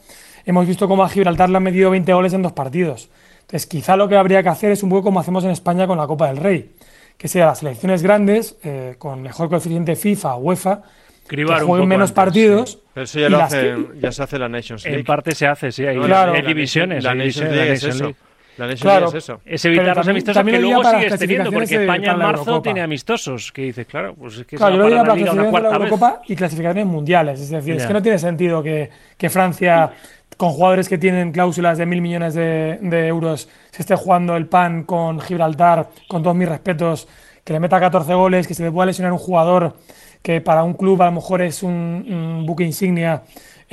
hemos 0.44 0.66
visto 0.66 0.86
cómo 0.88 1.04
a 1.04 1.08
Gibraltar 1.08 1.48
le 1.50 1.56
han 1.56 1.62
metido 1.62 1.90
20 1.90 2.12
goles 2.12 2.32
en 2.32 2.42
dos 2.42 2.52
partidos. 2.52 3.08
Entonces, 3.42 3.66
quizá 3.66 3.96
lo 3.96 4.08
que 4.08 4.16
habría 4.16 4.42
que 4.42 4.48
hacer 4.48 4.70
es 4.72 4.82
un 4.82 4.88
poco 4.90 5.04
como 5.04 5.20
hacemos 5.20 5.44
en 5.44 5.50
España 5.50 5.86
con 5.86 5.96
la 5.98 6.06
Copa 6.06 6.28
del 6.28 6.38
Rey, 6.38 6.72
que 7.16 7.28
sea 7.28 7.46
las 7.46 7.58
selecciones 7.60 8.02
grandes, 8.02 8.56
eh, 8.64 8.96
con 8.98 9.22
mejor 9.22 9.48
coeficiente 9.48 9.96
FIFA 9.96 10.34
o 10.36 10.38
UEFA, 10.40 10.82
Cribar 11.26 11.60
que 11.60 11.64
jueguen 11.64 11.88
menos 11.88 12.10
antes, 12.10 12.14
partidos. 12.16 12.78
Pero 12.92 13.04
eso 13.04 13.18
ya 13.18 13.28
lo 13.30 13.42
hace, 13.42 13.60
que- 13.74 14.00
ya 14.00 14.12
se 14.12 14.22
hace 14.22 14.38
la 14.38 14.48
Nations 14.48 14.84
League. 14.84 14.98
En 15.00 15.04
parte 15.06 15.34
se 15.34 15.46
hace, 15.46 15.72
sí. 15.72 15.86
Hay, 15.86 15.96
No, 15.96 16.02
Claro. 16.04 16.34
hay 16.34 16.42
divisiones. 16.42 17.02
La 17.02 17.12
hay 17.12 17.18
Nations 17.18 17.36
divisiones, 17.50 17.54
League 17.56 17.68
la 17.70 17.74
es 17.74 17.82
Nations 17.82 17.94
eso. 17.96 18.04
League. 18.04 18.16
La 18.56 18.66
Nations 18.66 18.82
Claro. 18.82 19.08
Es 19.08 19.14
eso. 19.14 19.40
Es 19.44 19.64
evitar 19.64 19.86
los 19.86 19.94
también- 19.96 20.10
amistosos 20.10 20.34
también 20.36 20.56
que 20.56 20.62
luego 20.62 20.84
sigues 20.84 21.18
teniendo, 21.18 21.50
porque 21.52 21.78
de- 21.78 21.84
España 21.84 22.12
en 22.12 22.18
marzo 22.18 22.62
tiene 22.62 22.80
amistosos. 22.82 23.52
Que 23.52 23.62
dices, 23.62 23.86
claro, 23.86 24.14
pues 24.14 24.38
es 24.38 24.46
que 24.46 24.56
Claro, 24.56 24.72
se 24.72 24.76
yo 24.76 24.82
va 24.82 24.88
lo 24.88 24.88
diría 24.90 25.02
para 25.02 25.08
la 25.14 25.18
liga 25.18 25.32
una 25.32 25.42
clasificaciones 25.42 25.46
de 25.46 25.50
cuarta 25.88 26.08
la 26.10 26.18
vez. 26.18 26.28
Y 26.28 26.36
clasificaciones 26.36 26.86
mundiales. 26.86 27.40
Es 27.40 27.50
decir, 27.50 27.74
es 27.76 27.82
Ya. 27.82 27.88
que 27.88 27.94
no 27.94 28.02
tiene 28.02 28.18
sentido 28.18 28.62
que, 28.62 28.90
que 29.16 29.30
Francia, 29.30 29.90
con 30.36 30.50
jugadores 30.50 30.88
que 30.88 30.98
tienen 30.98 31.32
cláusulas 31.32 31.78
de 31.78 31.86
mil 31.86 32.00
millones 32.00 32.34
de, 32.34 32.78
de 32.80 33.06
euros, 33.08 33.48
se 33.70 33.82
esté 33.82 33.96
jugando 33.96 34.36
el 34.36 34.46
pan 34.46 34.84
con 34.84 35.20
Gibraltar, 35.20 35.88
con 36.08 36.22
todos 36.22 36.36
mis 36.36 36.48
respetos, 36.48 37.08
que 37.44 37.52
le 37.52 37.60
meta 37.60 37.78
14 37.78 38.14
goles, 38.14 38.46
que 38.48 38.54
se 38.54 38.62
le 38.64 38.70
pueda 38.72 38.86
lesionar 38.86 39.12
un 39.12 39.18
jugador 39.18 39.76
que 40.22 40.40
para 40.40 40.62
un 40.64 40.72
club 40.72 41.02
a 41.02 41.06
lo 41.06 41.12
mejor 41.12 41.42
es 41.42 41.62
un, 41.62 41.70
un 41.72 42.46
buque 42.46 42.64
insignia 42.64 43.22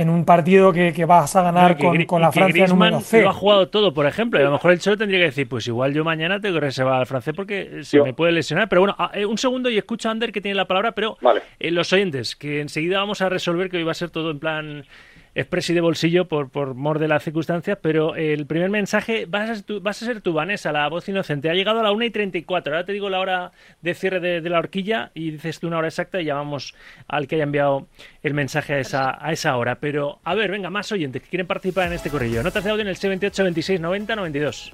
en 0.01 0.09
un 0.09 0.25
partido 0.25 0.73
que, 0.73 0.91
que 0.93 1.05
vas 1.05 1.35
a 1.35 1.41
ganar 1.43 1.77
que 1.77 1.83
con, 1.83 2.03
con 2.05 2.21
la 2.21 2.31
Francia 2.31 2.53
Griezmann 2.53 2.91
número 2.91 2.99
C. 3.01 3.21
lo 3.21 3.29
ha 3.29 3.33
jugado 3.33 3.69
todo, 3.69 3.93
por 3.93 4.05
ejemplo. 4.05 4.39
Y 4.39 4.43
a 4.43 4.45
lo 4.45 4.51
mejor 4.51 4.71
el 4.71 4.79
Cholo 4.79 4.97
tendría 4.97 5.19
que 5.19 5.25
decir, 5.25 5.47
pues 5.47 5.65
igual 5.67 5.93
yo 5.93 6.03
mañana 6.03 6.39
tengo 6.39 6.55
que 6.55 6.61
reservar 6.61 6.99
al 6.99 7.05
francés 7.07 7.33
porque 7.35 7.83
se 7.83 7.97
Yo- 7.97 8.03
me 8.03 8.13
puede 8.13 8.31
lesionar. 8.31 8.67
Pero 8.69 8.81
bueno, 8.81 8.95
eh, 9.13 9.25
un 9.25 9.37
segundo 9.37 9.69
y 9.69 9.77
escucho 9.77 10.09
a 10.09 10.11
Ander 10.11 10.31
que 10.31 10.41
tiene 10.41 10.55
la 10.55 10.65
palabra, 10.65 10.91
pero 10.91 11.17
Vale. 11.21 11.41
eh, 11.59 11.71
los 11.71 11.91
oyentes, 11.93 12.35
que 12.35 12.61
enseguida 12.61 12.99
vamos 12.99 13.21
a 13.21 13.29
resolver 13.29 13.69
que 13.69 13.77
hoy 13.77 13.83
va 13.83 13.91
a 13.91 13.95
ser 13.95 14.09
todo 14.09 14.31
en 14.31 14.39
plan 14.39 14.85
express 15.33 15.69
y 15.69 15.73
de 15.73 15.81
bolsillo 15.81 16.27
por, 16.27 16.49
por 16.49 16.73
mor 16.73 16.99
de 16.99 17.07
las 17.07 17.23
circunstancias, 17.23 17.77
pero 17.81 18.15
el 18.15 18.45
primer 18.45 18.69
mensaje 18.69 19.25
vas 19.25 19.49
a, 19.49 19.55
ser 19.55 19.63
tú, 19.63 19.81
vas 19.81 20.01
a 20.01 20.05
ser 20.05 20.21
tú, 20.21 20.33
Vanessa, 20.33 20.71
la 20.71 20.87
voz 20.89 21.07
inocente. 21.07 21.49
Ha 21.49 21.53
llegado 21.53 21.79
a 21.79 21.83
la 21.83 21.91
1 21.91 22.05
y 22.05 22.09
34. 22.09 22.73
Ahora 22.73 22.85
te 22.85 22.91
digo 22.91 23.09
la 23.09 23.19
hora 23.19 23.51
de 23.81 23.93
cierre 23.93 24.19
de, 24.19 24.41
de 24.41 24.49
la 24.49 24.59
horquilla 24.59 25.11
y 25.13 25.31
dices 25.31 25.59
tú 25.59 25.67
una 25.67 25.77
hora 25.77 25.87
exacta 25.87 26.19
y 26.19 26.25
llamamos 26.25 26.75
al 27.07 27.27
que 27.27 27.35
haya 27.35 27.45
enviado 27.45 27.87
el 28.23 28.33
mensaje 28.33 28.73
a 28.73 28.79
esa, 28.79 29.25
a 29.25 29.31
esa 29.31 29.55
hora. 29.57 29.75
Pero, 29.75 30.19
a 30.23 30.35
ver, 30.35 30.51
venga, 30.51 30.69
más 30.69 30.91
oyentes 30.91 31.21
que 31.21 31.29
quieren 31.29 31.47
participar 31.47 31.87
en 31.87 31.93
este 31.93 32.09
corrillo. 32.09 32.43
Notas 32.43 32.63
de 32.63 32.71
audio 32.71 32.81
en 32.81 32.89
el 32.89 32.95
78 32.95 33.43
26 33.43 33.79
90 33.79 34.15
92. 34.15 34.73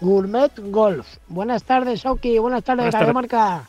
Gourmet 0.00 0.52
Golf. 0.56 1.06
Buenas 1.28 1.64
tardes, 1.64 2.06
Oki. 2.06 2.38
Buenas 2.38 2.64
tardes, 2.64 2.84
Buenas 2.84 3.00
tardes. 3.00 3.14
Marca. 3.14 3.68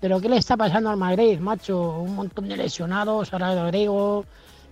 Pero 0.00 0.20
¿qué 0.20 0.28
le 0.28 0.36
está 0.36 0.56
pasando 0.56 0.90
al 0.90 0.96
Madrid, 0.96 1.38
macho? 1.38 2.00
Un 2.00 2.16
montón 2.16 2.48
de 2.48 2.56
lesionados, 2.56 3.32
ahora 3.32 3.54
Grego, 3.66 4.24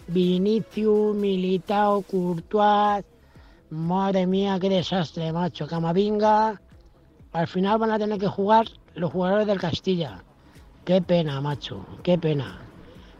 Vinicius, 0.08 1.14
Militao, 1.14 2.02
Courtois. 2.02 3.04
Madre 3.70 4.26
mía, 4.26 4.58
qué 4.60 4.68
desastre, 4.68 5.32
macho. 5.32 5.66
Camavinga. 5.66 6.60
Al 7.32 7.46
final 7.46 7.78
van 7.78 7.92
a 7.92 7.98
tener 7.98 8.18
que 8.18 8.26
jugar 8.26 8.66
los 8.94 9.12
jugadores 9.12 9.46
del 9.46 9.60
Castilla. 9.60 10.24
Qué 10.84 11.00
pena, 11.00 11.40
macho. 11.40 11.86
Qué 12.02 12.18
pena. 12.18 12.60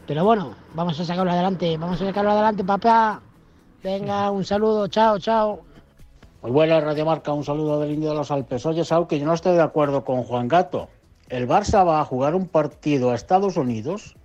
Pero 0.07 0.25
bueno, 0.25 0.57
vamos 0.75 0.99
a 0.99 1.05
sacarlo 1.05 1.31
adelante. 1.31 1.77
Vamos 1.77 2.03
a 2.03 2.07
sacarlo 2.07 2.33
adelante, 2.33 2.65
papá. 2.65 3.23
Venga, 3.83 4.31
un 4.31 4.45
saludo. 4.45 4.89
Chao, 4.89 5.19
chao. 5.19 5.61
Muy 6.43 6.51
buena 6.51 6.81
Radio 6.81 7.05
Marca, 7.05 7.33
un 7.33 7.45
saludo 7.45 7.79
del 7.81 7.93
Indio 7.93 8.11
de 8.11 8.17
los 8.17 8.31
Alpes. 8.31 8.65
Oye, 8.65 8.85
Saúl, 8.85 9.07
que 9.07 9.19
yo 9.19 9.27
no 9.27 9.35
estoy 9.35 9.55
de 9.55 9.63
acuerdo 9.63 10.05
con 10.05 10.23
Juan 10.23 10.49
Gato. 10.49 10.89
El 11.29 11.47
Barça 11.47 11.87
va 11.87 12.01
a 12.01 12.05
jugar 12.05 12.35
un 12.35 12.49
partido 12.49 13.11
a 13.11 13.15
Estados 13.15 13.57
Unidos 13.57 14.17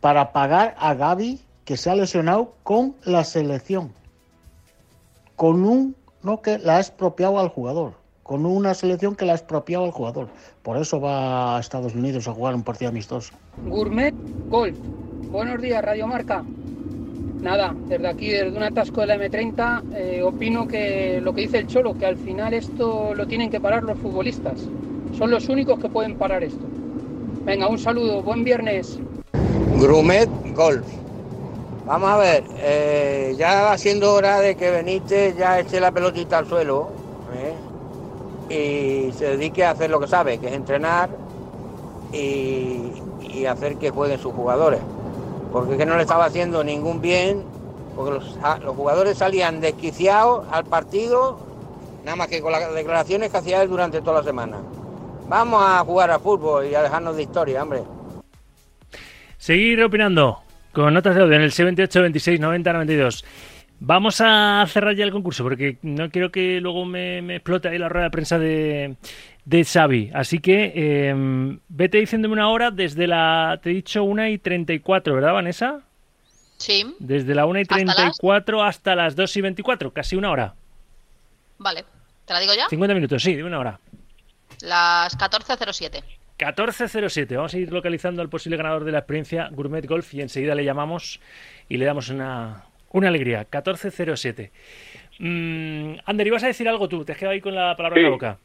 para 0.00 0.32
pagar 0.32 0.76
a 0.78 0.94
Gaby 0.94 1.40
que 1.64 1.76
se 1.76 1.90
ha 1.90 1.96
lesionado 1.96 2.54
con 2.62 2.94
la 3.04 3.24
selección. 3.24 3.92
Con 5.36 5.64
un, 5.64 5.96
no 6.22 6.42
que 6.42 6.58
la 6.58 6.76
ha 6.76 6.80
expropiado 6.80 7.38
al 7.38 7.48
jugador. 7.48 7.94
Con 8.22 8.46
una 8.46 8.74
selección 8.74 9.16
que 9.16 9.26
la 9.26 9.32
ha 9.32 9.36
expropiado 9.36 9.84
al 9.84 9.90
jugador. 9.90 10.28
Por 10.62 10.76
eso 10.76 11.00
va 11.00 11.56
a 11.56 11.60
Estados 11.60 11.94
Unidos 11.94 12.26
a 12.28 12.32
jugar 12.32 12.54
un 12.54 12.62
partido 12.62 12.90
amistoso. 12.90 13.34
Gourmet 13.66 14.14
Golf. 14.48 14.76
Buenos 15.30 15.60
días, 15.60 15.84
Radio 15.84 16.06
Marca. 16.06 16.44
Nada, 17.40 17.74
desde 17.88 18.08
aquí, 18.08 18.30
desde 18.30 18.56
un 18.56 18.62
atasco 18.62 19.02
de 19.02 19.06
la 19.08 19.16
M30, 19.16 19.82
eh, 19.94 20.22
opino 20.22 20.66
que 20.66 21.20
lo 21.22 21.34
que 21.34 21.42
dice 21.42 21.58
el 21.58 21.66
Cholo, 21.66 21.92
que 21.98 22.06
al 22.06 22.16
final 22.16 22.54
esto 22.54 23.14
lo 23.14 23.26
tienen 23.26 23.50
que 23.50 23.60
parar 23.60 23.82
los 23.82 23.98
futbolistas. 23.98 24.66
Son 25.18 25.30
los 25.30 25.48
únicos 25.50 25.78
que 25.78 25.88
pueden 25.90 26.16
parar 26.16 26.42
esto. 26.42 26.64
Venga, 27.44 27.68
un 27.68 27.78
saludo, 27.78 28.22
buen 28.22 28.44
viernes. 28.44 28.98
Grumet 29.78 30.30
Golf. 30.54 31.03
Vamos 31.86 32.08
a 32.08 32.16
ver, 32.16 32.44
eh, 32.56 33.34
ya 33.36 33.62
va 33.62 33.76
siendo 33.76 34.14
hora 34.14 34.40
de 34.40 34.56
que 34.56 34.70
Benítez 34.70 35.36
ya 35.36 35.60
eche 35.60 35.80
la 35.80 35.92
pelotita 35.92 36.38
al 36.38 36.46
suelo 36.46 36.88
¿eh? 38.48 39.08
y 39.08 39.12
se 39.12 39.36
dedique 39.36 39.66
a 39.66 39.72
hacer 39.72 39.90
lo 39.90 40.00
que 40.00 40.06
sabe, 40.06 40.38
que 40.38 40.46
es 40.46 40.54
entrenar 40.54 41.10
y, 42.10 43.44
hacer 43.46 43.76
que 43.76 43.90
jueguen 43.90 44.18
sus 44.18 44.32
jugadores 44.32 44.80
porque 45.52 45.72
es 45.72 45.78
que 45.78 45.84
no 45.84 45.96
le 45.96 46.02
estaba 46.02 46.24
haciendo 46.24 46.64
ningún 46.64 47.02
bien, 47.02 47.44
porque 47.94 48.12
los, 48.12 48.38
los, 48.62 48.74
jugadores 48.74 49.18
salían 49.18 49.60
desquiciados 49.60 50.46
al 50.50 50.64
partido, 50.64 51.38
nada 52.04 52.16
más 52.16 52.28
que 52.28 52.40
con 52.40 52.52
las 52.52 52.72
declaraciones 52.74 53.30
que 53.30 53.36
hacía 53.36 53.62
él 53.62 53.68
durante 53.68 54.00
toda 54.00 54.20
la 54.20 54.24
semana. 54.24 54.56
Vamos 55.28 55.62
a 55.62 55.80
jugar 55.80 56.10
a 56.10 56.18
fútbol 56.18 56.66
y 56.66 56.74
a 56.74 56.82
dejarnos 56.82 57.16
de 57.16 57.22
historia, 57.22 57.62
hombre. 57.62 57.82
Seguir 59.36 59.82
opinando 59.84 60.43
con 60.74 60.92
notas 60.92 61.14
de 61.14 61.22
audio 61.22 61.36
en 61.36 61.42
el 61.42 61.52
78 61.52 62.02
26 62.02 62.40
90 62.40 62.72
92. 62.72 63.24
Vamos 63.80 64.20
a 64.20 64.64
cerrar 64.68 64.94
ya 64.94 65.04
el 65.04 65.10
concurso 65.10 65.42
porque 65.42 65.78
no 65.82 66.10
quiero 66.10 66.30
que 66.30 66.60
luego 66.60 66.84
me, 66.84 67.22
me 67.22 67.36
explote 67.36 67.68
ahí 67.68 67.78
la 67.78 67.88
rueda 67.88 68.04
de 68.04 68.10
prensa 68.10 68.38
de, 68.38 68.96
de 69.44 69.64
Xavi. 69.64 70.10
Así 70.14 70.38
que 70.38 70.72
eh, 70.74 71.58
vete 71.68 71.98
diciéndome 71.98 72.34
una 72.34 72.48
hora 72.48 72.70
desde 72.70 73.06
la, 73.06 73.58
te 73.62 73.70
he 73.70 73.74
dicho, 73.74 74.04
1 74.04 74.28
y 74.28 74.38
34, 74.38 75.14
¿verdad, 75.14 75.32
Vanessa? 75.32 75.80
Sí. 76.56 76.94
Desde 76.98 77.34
la 77.34 77.46
1 77.46 77.60
y 77.60 77.64
34 77.64 78.62
hasta 78.62 78.94
las, 78.94 79.04
hasta 79.08 79.22
las 79.22 79.30
2 79.30 79.36
y 79.36 79.40
24, 79.40 79.92
casi 79.92 80.16
una 80.16 80.30
hora. 80.30 80.54
Vale. 81.58 81.84
¿Te 82.24 82.32
la 82.32 82.40
digo 82.40 82.54
ya? 82.54 82.68
50 82.68 82.94
minutos, 82.94 83.22
sí, 83.22 83.34
de 83.34 83.44
una 83.44 83.58
hora. 83.58 83.80
Las 84.60 85.18
14.07. 85.18 86.02
14.07. 86.38 87.36
Vamos 87.36 87.54
a 87.54 87.58
ir 87.58 87.72
localizando 87.72 88.22
al 88.22 88.28
posible 88.28 88.56
ganador 88.56 88.84
de 88.84 88.92
la 88.92 88.98
experiencia 88.98 89.48
Gourmet 89.52 89.86
Golf 89.86 90.12
y 90.14 90.20
enseguida 90.20 90.54
le 90.54 90.64
llamamos 90.64 91.20
y 91.68 91.76
le 91.76 91.84
damos 91.84 92.10
una, 92.10 92.64
una 92.90 93.08
alegría. 93.08 93.48
14.07. 93.50 94.50
Mm, 95.20 96.00
Ander, 96.04 96.26
ibas 96.26 96.44
a 96.44 96.48
decir 96.48 96.68
algo 96.68 96.88
tú, 96.88 97.04
te 97.04 97.12
has 97.12 97.18
quedado 97.18 97.34
ahí 97.34 97.40
con 97.40 97.54
la 97.54 97.76
palabra 97.76 97.96
sí. 97.96 98.00
en 98.00 98.04
la 98.06 98.10
boca. 98.10 98.38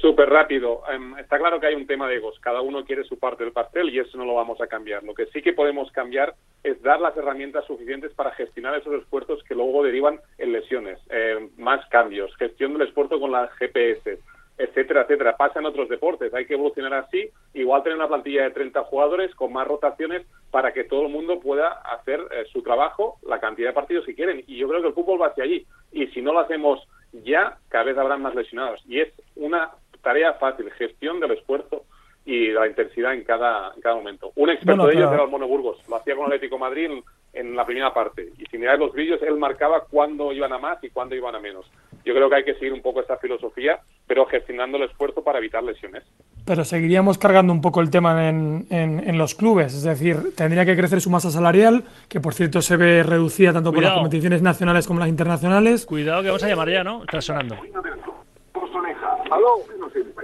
Súper 0.00 0.28
rápido. 0.28 0.82
Um, 0.92 1.16
está 1.18 1.38
claro 1.38 1.60
que 1.60 1.66
hay 1.66 1.74
un 1.74 1.86
tema 1.86 2.08
de 2.08 2.16
egos. 2.16 2.38
Cada 2.40 2.60
uno 2.60 2.84
quiere 2.84 3.04
su 3.04 3.18
parte 3.18 3.44
del 3.44 3.52
pastel 3.52 3.90
y 3.90 3.98
eso 3.98 4.16
no 4.18 4.24
lo 4.24 4.34
vamos 4.34 4.60
a 4.60 4.66
cambiar. 4.66 5.04
Lo 5.04 5.14
que 5.14 5.26
sí 5.26 5.42
que 5.42 5.52
podemos 5.52 5.90
cambiar 5.92 6.34
es 6.64 6.82
dar 6.82 7.00
las 7.00 7.16
herramientas 7.16 7.64
suficientes 7.66 8.12
para 8.14 8.32
gestionar 8.32 8.74
esos 8.76 8.94
esfuerzos 8.94 9.42
que 9.44 9.54
luego 9.54 9.84
derivan 9.84 10.20
en 10.38 10.52
lesiones, 10.52 10.98
eh, 11.10 11.48
más 11.56 11.86
cambios, 11.88 12.34
gestión 12.36 12.72
del 12.72 12.88
esfuerzo 12.88 13.20
con 13.20 13.30
las 13.30 13.52
GPS, 13.52 14.18
etcétera, 14.58 15.02
etcétera. 15.02 15.36
Pasa 15.36 15.58
en 15.60 15.66
otros 15.66 15.88
deportes. 15.88 16.32
Hay 16.34 16.46
que 16.46 16.54
evolucionar 16.54 16.94
así. 16.94 17.30
Igual 17.54 17.82
tener 17.82 17.98
una 17.98 18.08
plantilla 18.08 18.44
de 18.44 18.50
30 18.50 18.84
jugadores 18.84 19.34
con 19.34 19.52
más 19.52 19.66
rotaciones 19.66 20.26
para 20.50 20.72
que 20.72 20.84
todo 20.84 21.02
el 21.02 21.12
mundo 21.12 21.40
pueda 21.40 21.68
hacer 21.68 22.20
eh, 22.32 22.44
su 22.52 22.62
trabajo, 22.62 23.18
la 23.26 23.38
cantidad 23.40 23.68
de 23.68 23.74
partidos 23.74 24.06
que 24.06 24.14
quieren. 24.14 24.42
Y 24.46 24.56
yo 24.56 24.68
creo 24.68 24.80
que 24.80 24.88
el 24.88 24.94
fútbol 24.94 25.20
va 25.20 25.28
hacia 25.28 25.44
allí. 25.44 25.66
Y 25.92 26.06
si 26.08 26.22
no 26.22 26.32
lo 26.32 26.40
hacemos 26.40 26.86
ya 27.24 27.58
cada 27.68 27.84
vez 27.84 27.98
habrán 27.98 28.22
más 28.22 28.34
lesionados. 28.34 28.82
Y 28.86 29.00
es 29.00 29.12
una 29.36 29.70
tarea 30.02 30.34
fácil, 30.34 30.70
gestión 30.72 31.20
del 31.20 31.32
esfuerzo 31.32 31.84
y 32.24 32.48
de 32.48 32.54
la 32.54 32.66
intensidad 32.66 33.14
en 33.14 33.24
cada, 33.24 33.72
en 33.74 33.80
cada 33.80 33.94
momento. 33.94 34.32
Un 34.34 34.50
experto 34.50 34.82
bueno, 34.82 34.86
de 34.86 34.94
ellos 34.94 35.12
era 35.12 35.24
el 35.24 35.30
Mono 35.30 35.46
Burgos, 35.46 35.78
lo 35.88 35.96
hacía 35.96 36.16
con 36.16 36.26
Atlético 36.26 36.58
Madrid 36.58 36.86
en, 36.86 37.04
en, 37.32 37.56
la 37.56 37.64
primera 37.64 37.94
parte. 37.94 38.32
Y 38.36 38.44
si 38.46 38.58
miráis 38.58 38.80
los 38.80 38.92
vídeos, 38.92 39.22
él 39.22 39.36
marcaba 39.36 39.84
cuándo 39.84 40.32
iban 40.32 40.52
a 40.52 40.58
más 40.58 40.82
y 40.82 40.90
cuándo 40.90 41.14
iban 41.14 41.34
a 41.34 41.40
menos. 41.40 41.66
Yo 42.06 42.14
creo 42.14 42.30
que 42.30 42.36
hay 42.36 42.44
que 42.44 42.54
seguir 42.54 42.72
un 42.72 42.82
poco 42.82 43.00
esta 43.00 43.16
filosofía, 43.16 43.80
pero 44.06 44.24
gestionando 44.26 44.76
el 44.78 44.84
esfuerzo 44.84 45.24
para 45.24 45.38
evitar 45.40 45.62
lesiones. 45.64 46.04
Pero 46.44 46.64
seguiríamos 46.64 47.18
cargando 47.18 47.52
un 47.52 47.60
poco 47.60 47.80
el 47.80 47.90
tema 47.90 48.28
en, 48.28 48.64
en, 48.70 49.00
en 49.08 49.18
los 49.18 49.34
clubes, 49.34 49.74
es 49.74 49.82
decir, 49.82 50.32
tendría 50.36 50.64
que 50.64 50.76
crecer 50.76 51.00
su 51.00 51.10
masa 51.10 51.32
salarial, 51.32 51.82
que 52.08 52.20
por 52.20 52.32
cierto 52.32 52.62
se 52.62 52.76
ve 52.76 53.02
reducida 53.02 53.52
tanto 53.52 53.70
Cuidado. 53.72 53.72
por 53.72 53.82
las 53.96 54.02
competiciones 54.04 54.40
nacionales 54.40 54.86
como 54.86 55.00
las 55.00 55.08
internacionales. 55.08 55.84
Cuidado 55.84 56.22
que 56.22 56.28
vamos 56.28 56.44
a 56.44 56.48
llamar 56.48 56.70
ya, 56.70 56.84
¿no? 56.84 57.02
Está 57.02 57.20
sonando. 57.20 57.56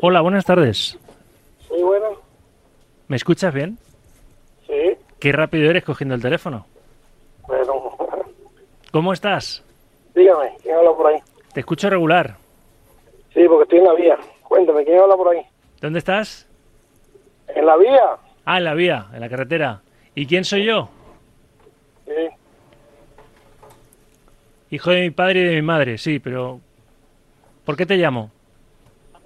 Hola, 0.01 0.21
buenas 0.21 0.45
tardes. 0.45 0.97
Sí, 1.69 1.83
bueno. 1.83 2.11
¿Me 3.09 3.17
escuchas 3.17 3.53
bien? 3.53 3.77
Sí. 4.69 4.97
Qué 5.19 5.33
rápido 5.33 5.69
eres 5.69 5.83
cogiendo 5.85 6.15
el 6.15 6.23
teléfono. 6.23 6.65
Bueno. 7.47 7.97
¿Cómo 8.93 9.13
estás? 9.13 9.65
Dígame, 10.15 10.53
¿quién 10.63 10.77
habla 10.77 10.93
por 10.93 11.07
ahí? 11.09 11.19
Te 11.55 11.61
escucho 11.61 11.91
regular. 11.91 12.37
Sí, 13.35 13.41
porque 13.49 13.63
estoy 13.65 13.79
en 13.79 13.85
la 13.85 13.95
vía. 13.95 14.19
Cuéntame, 14.45 14.85
¿quién 14.85 14.99
habla 14.99 15.17
por 15.17 15.29
ahí? 15.29 15.43
¿Dónde 15.81 15.99
estás? 15.99 16.47
En 17.49 17.67
la 17.67 17.77
vía. 17.77 18.17
Ah, 18.45 18.59
en 18.59 18.65
la 18.65 18.75
vía, 18.75 19.07
en 19.13 19.21
la 19.21 19.29
carretera. 19.29 19.83
¿Y 20.15 20.27
quién 20.27 20.45
soy 20.45 20.65
yo? 20.65 20.89
Sí. 22.07 22.13
Hijo 24.71 24.91
de 24.91 25.03
mi 25.03 25.11
padre 25.11 25.41
y 25.41 25.45
de 25.45 25.55
mi 25.57 25.63
madre, 25.63 25.99
sí, 25.99 26.19
pero 26.19 26.61
¿por 27.65 27.77
qué 27.77 27.87
te 27.87 27.97
llamo? 27.97 28.31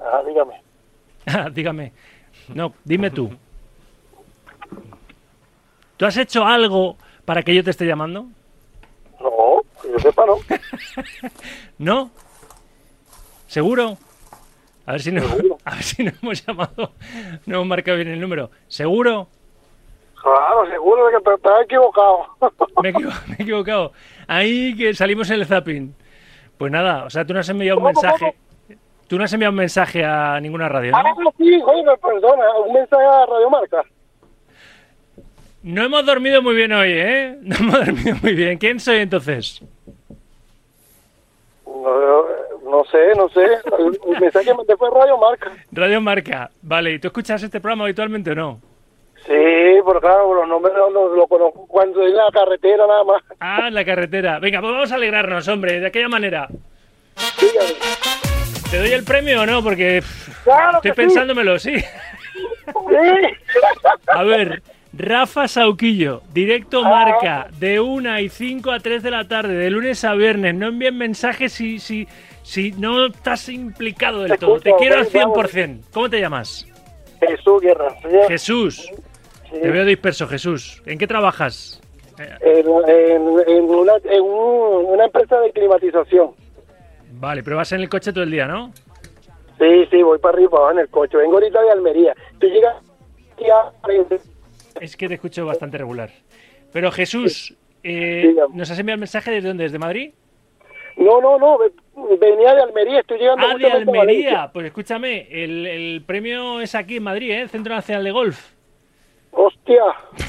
Ah, 0.00 0.23
dígame. 0.26 0.54
Ah, 1.28 1.50
dígame. 1.52 1.92
No, 2.54 2.73
dime 2.85 3.11
tú. 3.11 3.28
¿Tú 5.97 6.06
has 6.06 6.16
hecho 6.16 6.45
algo 6.45 6.97
para 7.25 7.42
que 7.42 7.52
yo 7.52 7.64
te 7.64 7.71
esté 7.71 7.85
llamando? 7.85 8.26
Yo 9.97 10.03
sepa, 10.03 10.25
no. 10.26 10.37
¿No? 11.79 12.11
¿Seguro? 13.47 13.97
A 14.87 14.93
ver 14.93 15.03
si 15.03 15.12
no, 15.12 15.23
¿Seguro? 15.23 15.59
a 15.65 15.75
ver 15.75 15.83
si 15.83 16.05
no 16.05 16.12
hemos 16.23 16.45
llamado, 16.47 16.93
no 17.47 17.55
hemos 17.57 17.67
marcado 17.67 17.97
bien 17.97 18.09
el 18.09 18.21
número. 18.21 18.50
¿Seguro? 18.69 19.29
Claro, 20.23 20.69
seguro 20.71 21.07
de 21.07 21.17
que 21.17 21.23
te 21.25 21.35
estás 21.35 21.53
equivocado. 21.65 22.26
Me 22.83 22.88
he, 22.88 22.93
equivo- 22.93 23.12
me 23.29 23.37
he 23.38 23.43
equivocado. 23.43 23.93
Ahí 24.26 24.76
que 24.76 24.93
salimos 24.95 25.31
en 25.31 25.37
el 25.41 25.47
zapping. 25.47 25.95
Pues 26.59 26.73
nada, 26.73 27.05
o 27.05 27.11
sea, 27.11 27.25
tú 27.25 27.33
no 27.35 27.41
has 27.41 27.49
enviado 27.49 27.79
un 27.79 27.85
¿Cómo, 27.85 27.95
cómo, 27.95 28.09
mensaje. 28.12 28.37
Tú 29.09 29.19
no 29.19 29.25
has 29.25 29.33
enviado 29.33 29.53
un 29.53 29.59
mensaje 29.59 30.05
a 30.05 30.41
ninguna 30.41 30.69
radio, 30.69 30.93
Ah, 30.97 31.03
¿no? 31.03 31.31
sí, 31.38 31.61
oye, 31.65 31.85
perdona, 32.03 32.45
un 32.67 32.73
mensaje 32.73 33.05
a 33.05 33.26
Radio 33.26 33.50
Marca. 33.50 33.83
No 35.62 35.83
hemos 35.85 36.05
dormido 36.07 36.43
muy 36.43 36.55
bien 36.55 36.73
hoy, 36.73 36.91
¿eh? 36.93 37.38
No 37.43 37.57
hemos 37.57 37.87
dormido 37.87 38.17
muy 38.23 38.35
bien. 38.35 38.59
¿Quién 38.59 38.81
soy 38.81 38.97
entonces? 38.99 39.62
No, 41.87 42.71
no 42.71 42.85
sé, 42.85 43.14
no 43.16 43.28
sé. 43.28 43.45
El, 43.78 44.21
mensaje 44.21 44.47
que 44.47 44.55
mandé 44.55 44.76
fue 44.76 44.90
Radio 44.90 45.16
Marca. 45.19 45.52
Radio 45.71 46.00
Marca. 46.00 46.50
Vale, 46.62 46.95
¿y 46.95 46.99
tú 46.99 47.09
escuchas 47.09 47.43
este 47.43 47.61
programa 47.61 47.85
habitualmente 47.85 48.33
o 48.33 48.35
no? 48.35 48.61
Sí, 49.25 49.33
pero 49.87 50.00
claro, 50.00 50.35
los 50.35 50.49
nombres 50.49 50.75
no, 50.76 50.90
no 50.90 51.09
lo 51.09 51.26
conozco 51.26 51.66
cuando 51.66 52.02
en 52.02 52.16
la 52.16 52.28
carretera 52.33 52.87
nada 52.87 53.05
más. 53.05 53.23
Ah, 53.40 53.69
en 53.69 53.75
la 53.75 53.85
carretera. 53.85 54.38
Venga, 54.40 54.61
pues 54.61 54.73
vamos 54.73 54.93
a 54.93 54.95
alegrarnos, 54.97 55.47
hombre, 55.49 55.81
de 55.81 55.87
aquella 55.87 56.09
manera. 56.09 56.49
Dígame. 57.40 57.73
¿Te 58.71 58.78
doy 58.78 58.90
el 58.93 59.05
premio 59.05 59.43
o 59.43 59.47
no? 59.47 59.62
Porque 59.62 60.00
pff, 60.02 60.43
Claro 60.45 60.76
estoy 60.78 60.90
que 60.90 60.95
sí. 60.95 61.02
pensándomelo, 61.02 61.59
sí. 61.59 61.75
Sí. 61.76 61.85
A 64.09 64.23
ver, 64.25 64.62
Rafa 64.97 65.47
Sauquillo, 65.49 66.23
directo 66.33 66.83
marca, 66.83 67.49
de 67.59 67.81
1 67.81 68.21
y 68.21 68.29
5 68.29 68.71
a 68.71 68.81
3 68.81 69.03
de 69.03 69.11
la 69.11 69.29
tarde, 69.29 69.55
de 69.55 69.71
lunes 69.71 70.05
a 70.05 70.15
viernes. 70.15 70.55
No 70.55 70.69
envíen 70.69 70.97
mensajes 70.97 71.53
si, 71.53 71.79
si, 71.79 72.07
si 72.43 72.73
no 72.73 73.07
estás 73.07 73.49
implicado 73.49 74.23
del 74.23 74.33
Te 74.33 74.38
todo. 74.38 74.59
Te 74.61 74.75
quiero 74.76 74.97
al 74.97 75.05
ven, 75.05 75.23
vamos. 75.29 75.53
100%. 75.53 75.81
¿Cómo 75.93 76.09
te 76.11 76.21
llamas? 76.21 76.67
Jesús 77.21 77.61
Guerra. 77.61 77.95
Jesús. 78.29 78.91
Sí. 79.50 79.61
Te 79.62 79.71
veo 79.71 79.85
disperso, 79.85 80.26
Jesús. 80.26 80.83
¿En 80.87 80.99
qué 80.99 81.07
trabajas? 81.07 81.81
Eh, 82.19 82.35
En, 82.41 82.67
en- 82.88 83.49
en 83.49 83.65
una, 83.65 83.93
en 84.05 84.23
un- 84.23 84.87
una 84.87 85.05
empresa 85.05 85.38
de 85.41 85.53
climatización. 85.53 86.31
Vale, 87.12 87.43
pero 87.43 87.57
vas 87.57 87.71
en 87.73 87.81
el 87.81 87.88
coche 87.88 88.12
todo 88.12 88.25
el 88.25 88.31
día, 88.31 88.47
¿no? 88.47 88.73
Sí, 89.59 89.87
sí, 89.91 90.03
voy 90.03 90.19
para 90.19 90.35
arriba, 90.35 90.50
para 90.50 90.62
abajo 90.65 90.79
en 90.79 90.85
el 90.85 90.88
coche. 90.91 91.17
Vengo 91.17 91.35
ahorita 91.35 91.62
de 91.62 91.71
Almería. 91.71 92.15
Tú 92.38 92.47
llegas 92.47 92.76
aquí 93.35 93.45
a... 93.50 93.73
Es 94.80 94.97
que 94.97 95.09
te 95.09 95.14
escucho 95.14 95.45
bastante 95.47 95.78
regular. 95.78 96.11
Pero 96.73 96.90
Jesús, 96.92 97.54
eh. 97.83 98.35
¿nos 98.52 98.71
has 98.71 98.78
enviado 98.78 98.97
el 98.97 99.00
mensaje 99.00 99.30
desde 99.30 99.49
dónde? 99.49 99.64
¿Desde 99.64 99.78
Madrid? 99.78 100.12
No, 100.97 101.21
no, 101.21 101.38
no, 101.38 101.59
ve- 101.59 101.73
venía 102.18 102.54
de 102.54 102.62
Almería, 102.62 103.00
estoy 103.00 103.18
llegando 103.18 103.47
Ah, 103.47 103.54
de 103.59 103.66
a. 103.71 103.75
Almería. 103.75 104.50
Pues 104.52 104.66
escúchame, 104.66 105.26
el, 105.30 105.66
el 105.66 106.02
premio 106.06 106.61
es 106.61 106.75
aquí 106.75 106.97
en 106.97 107.02
Madrid, 107.02 107.30
¿eh? 107.33 107.40
El 107.42 107.49
Centro 107.50 107.75
Nacional 107.75 108.02
de 108.04 108.11
Golf. 108.12 108.52
Hostia. 109.33 109.83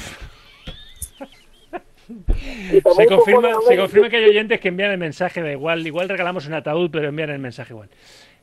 Se 2.96 3.06
confirma, 3.06 3.50
se 3.66 3.76
confirma 3.76 4.08
que 4.08 4.16
hay 4.16 4.24
oyentes 4.24 4.60
que 4.60 4.68
envían 4.68 4.90
el 4.92 4.98
mensaje, 4.98 5.42
da 5.42 5.52
igual, 5.52 5.86
igual 5.86 6.08
regalamos 6.08 6.46
un 6.46 6.54
ataúd, 6.54 6.90
pero 6.90 7.08
envían 7.08 7.28
el 7.28 7.38
mensaje 7.38 7.74
igual. 7.74 7.90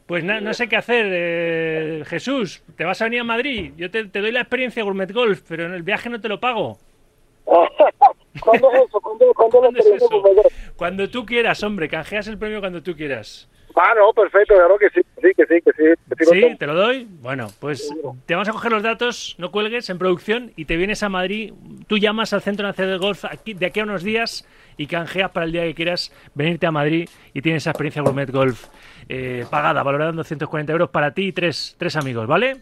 Pues 0.06 0.24
na- 0.24 0.40
no 0.40 0.54
sé 0.54 0.68
qué 0.70 0.76
hacer, 0.76 1.06
eh, 1.10 2.04
Jesús. 2.06 2.62
¿Te 2.78 2.84
vas 2.86 3.02
a 3.02 3.06
venir 3.06 3.22
a 3.22 3.24
Madrid? 3.24 3.72
Yo 3.76 3.90
te, 3.90 4.06
te 4.06 4.22
doy 4.22 4.32
la 4.32 4.42
experiencia 4.42 4.84
Gourmet 4.84 5.12
Golf, 5.12 5.42
pero 5.48 5.66
en 5.66 5.74
el 5.74 5.82
viaje 5.84 6.10
no 6.10 6.22
te 6.22 6.30
lo 6.30 6.40
pago. 6.40 6.78
¿Cuándo 8.42 8.72
es 8.72 8.82
eso? 8.88 9.00
¿Cuándo, 9.02 9.34
cuándo 9.34 9.60
¿Cuándo 9.60 9.80
es 9.80 9.86
eso? 9.86 10.24
Cuando 10.76 11.10
tú 11.10 11.26
quieras, 11.26 11.64
hombre, 11.64 11.88
canjeas 11.90 12.28
el 12.28 12.38
premio 12.38 12.60
cuando 12.60 12.84
tú 12.84 12.96
quieras. 12.96 13.50
Ah, 13.78 13.94
no, 13.96 14.14
perfecto, 14.14 14.54
claro 14.56 14.78
que 14.78 14.90
sí, 14.90 15.02
sí, 15.22 15.32
que 15.36 15.46
sí, 15.46 15.62
que 15.62 15.72
sí. 15.72 16.16
que 16.18 16.26
sí, 16.26 16.42
¿Sí? 16.42 16.56
¿Te 16.58 16.66
lo 16.66 16.76
doy? 16.76 17.08
Bueno, 17.22 17.48
pues 17.60 17.94
te 18.26 18.34
vamos 18.34 18.48
a 18.48 18.54
coger 18.54 18.72
los 18.72 18.84
datos, 18.84 19.36
no 19.38 19.52
cuelgues, 19.52 19.90
en 19.90 19.98
producción, 19.98 20.54
y 20.56 20.66
te 20.66 20.78
vienes 20.78 21.04
a 21.04 21.10
Madrid. 21.10 21.54
Tú 21.88 21.98
llamas 21.98 22.32
al 22.32 22.42
Centro 22.42 22.66
Nacional 22.66 22.94
de 22.94 23.06
Golf 23.06 23.26
aquí, 23.26 23.54
de 23.54 23.66
aquí 23.66 23.82
a 23.82 23.84
unos 23.84 24.04
días 24.04 24.48
y 24.78 24.88
canjeas 24.88 25.32
para 25.32 25.46
el 25.46 25.52
día 25.52 25.64
que 25.64 25.76
quieras 25.76 26.14
venirte 26.34 26.68
a 26.68 26.72
Madrid 26.72 27.10
y 27.34 27.42
tienes 27.42 27.64
esa 27.64 27.72
experiencia 27.72 28.02
Gourmet 28.02 28.30
Golf 28.32 28.68
eh, 29.10 29.46
pagada, 29.50 29.84
valorada 29.84 30.12
en 30.12 30.18
240 30.18 30.72
euros 30.72 30.90
para 30.90 31.14
ti 31.14 31.28
y 31.28 31.32
tres, 31.34 31.76
tres 31.78 31.96
amigos, 31.98 32.28
¿vale? 32.28 32.62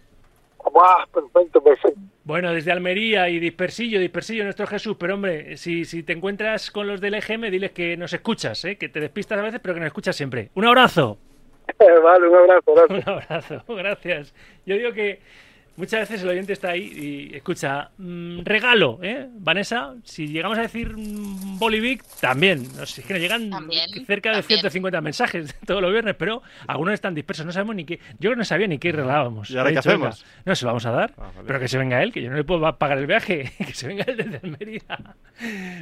Perfecto, 1.12 1.62
perfecto. 1.62 2.00
Bueno, 2.24 2.54
desde 2.54 2.72
Almería 2.72 3.30
y 3.30 3.40
Dispersillo, 3.40 4.00
Dispersillo, 4.00 4.44
nuestro 4.44 4.66
Jesús, 4.66 4.96
pero 4.98 5.16
hombre, 5.16 5.58
si, 5.58 5.86
si 5.86 6.04
te 6.04 6.14
encuentras 6.14 6.72
con 6.72 6.88
los 6.88 7.02
del 7.02 7.16
EGM, 7.16 7.52
diles 7.52 7.72
que 7.72 7.98
nos 7.98 8.14
escuchas, 8.14 8.64
¿eh? 8.66 8.78
que 8.78 8.90
te 8.90 9.00
despistas 9.00 9.40
a 9.40 9.42
veces, 9.42 9.60
pero 9.62 9.74
que 9.74 9.82
nos 9.82 9.88
escuchas 9.88 10.16
siempre. 10.16 10.50
Un 10.56 10.66
abrazo. 10.66 11.18
vale, 12.04 12.28
un 12.28 12.36
abrazo, 12.36 12.74
gracias. 12.74 13.08
Un 13.08 13.14
abrazo, 13.14 13.64
gracias. 13.76 14.36
Yo 14.66 14.78
digo 14.78 14.94
que 14.94 15.20
muchas 15.76 16.02
veces 16.02 16.22
el 16.24 16.30
oyente 16.30 16.54
está 16.54 16.70
ahí 16.72 17.30
y 17.32 17.36
escucha, 17.36 17.90
mm, 17.98 18.40
regalo, 18.44 19.00
¿eh? 19.02 19.28
Vanessa, 19.40 19.96
si 20.04 20.28
llegamos 20.28 20.58
a 20.58 20.62
decir 20.62 20.96
mm, 20.96 21.58
Bolivic, 21.60 22.04
también. 22.20 22.64
No 22.78 22.86
sé, 22.86 23.02
es 23.02 23.08
que 23.08 23.14
nos 23.14 23.22
llegan 23.22 23.50
También, 23.50 23.90
cerca 24.06 24.30
de 24.30 24.36
también. 24.42 24.60
150 24.60 25.02
mensajes 25.02 25.56
todos 25.66 25.82
los 25.82 25.92
viernes, 25.92 26.16
pero 26.18 26.42
algunos 26.68 26.94
están 26.94 27.16
dispersos, 27.16 27.46
no 27.46 27.52
sabemos 27.52 27.76
ni 27.76 27.86
qué. 27.86 28.00
Yo 28.20 28.36
no 28.36 28.44
sabía 28.46 28.68
ni 28.68 28.78
qué 28.78 28.92
regalábamos. 28.92 29.50
¿Y 29.50 29.58
ahora 29.58 29.70
qué 29.72 29.78
dicho, 29.78 29.90
venga, 29.90 30.10
hacemos? 30.10 30.26
No, 30.46 30.56
se 30.56 30.66
lo 30.66 30.70
vamos 30.70 30.86
a 30.86 30.92
dar, 30.92 31.14
Ah, 31.18 31.32
vale. 31.36 31.48
pero 31.48 31.60
que 31.60 31.68
se 31.68 31.78
venga 31.78 32.02
él, 32.04 32.12
que 32.12 32.22
yo 32.22 32.30
no 32.30 32.36
le 32.38 32.44
puedo 32.44 32.62
pa- 32.62 32.78
pagar 32.78 32.98
el 32.98 33.08
viaje, 33.08 33.52
que 33.58 33.74
se 33.74 33.88
venga 33.88 34.04
él 34.08 34.18
desde 34.18 34.40
Almería. 34.44 34.82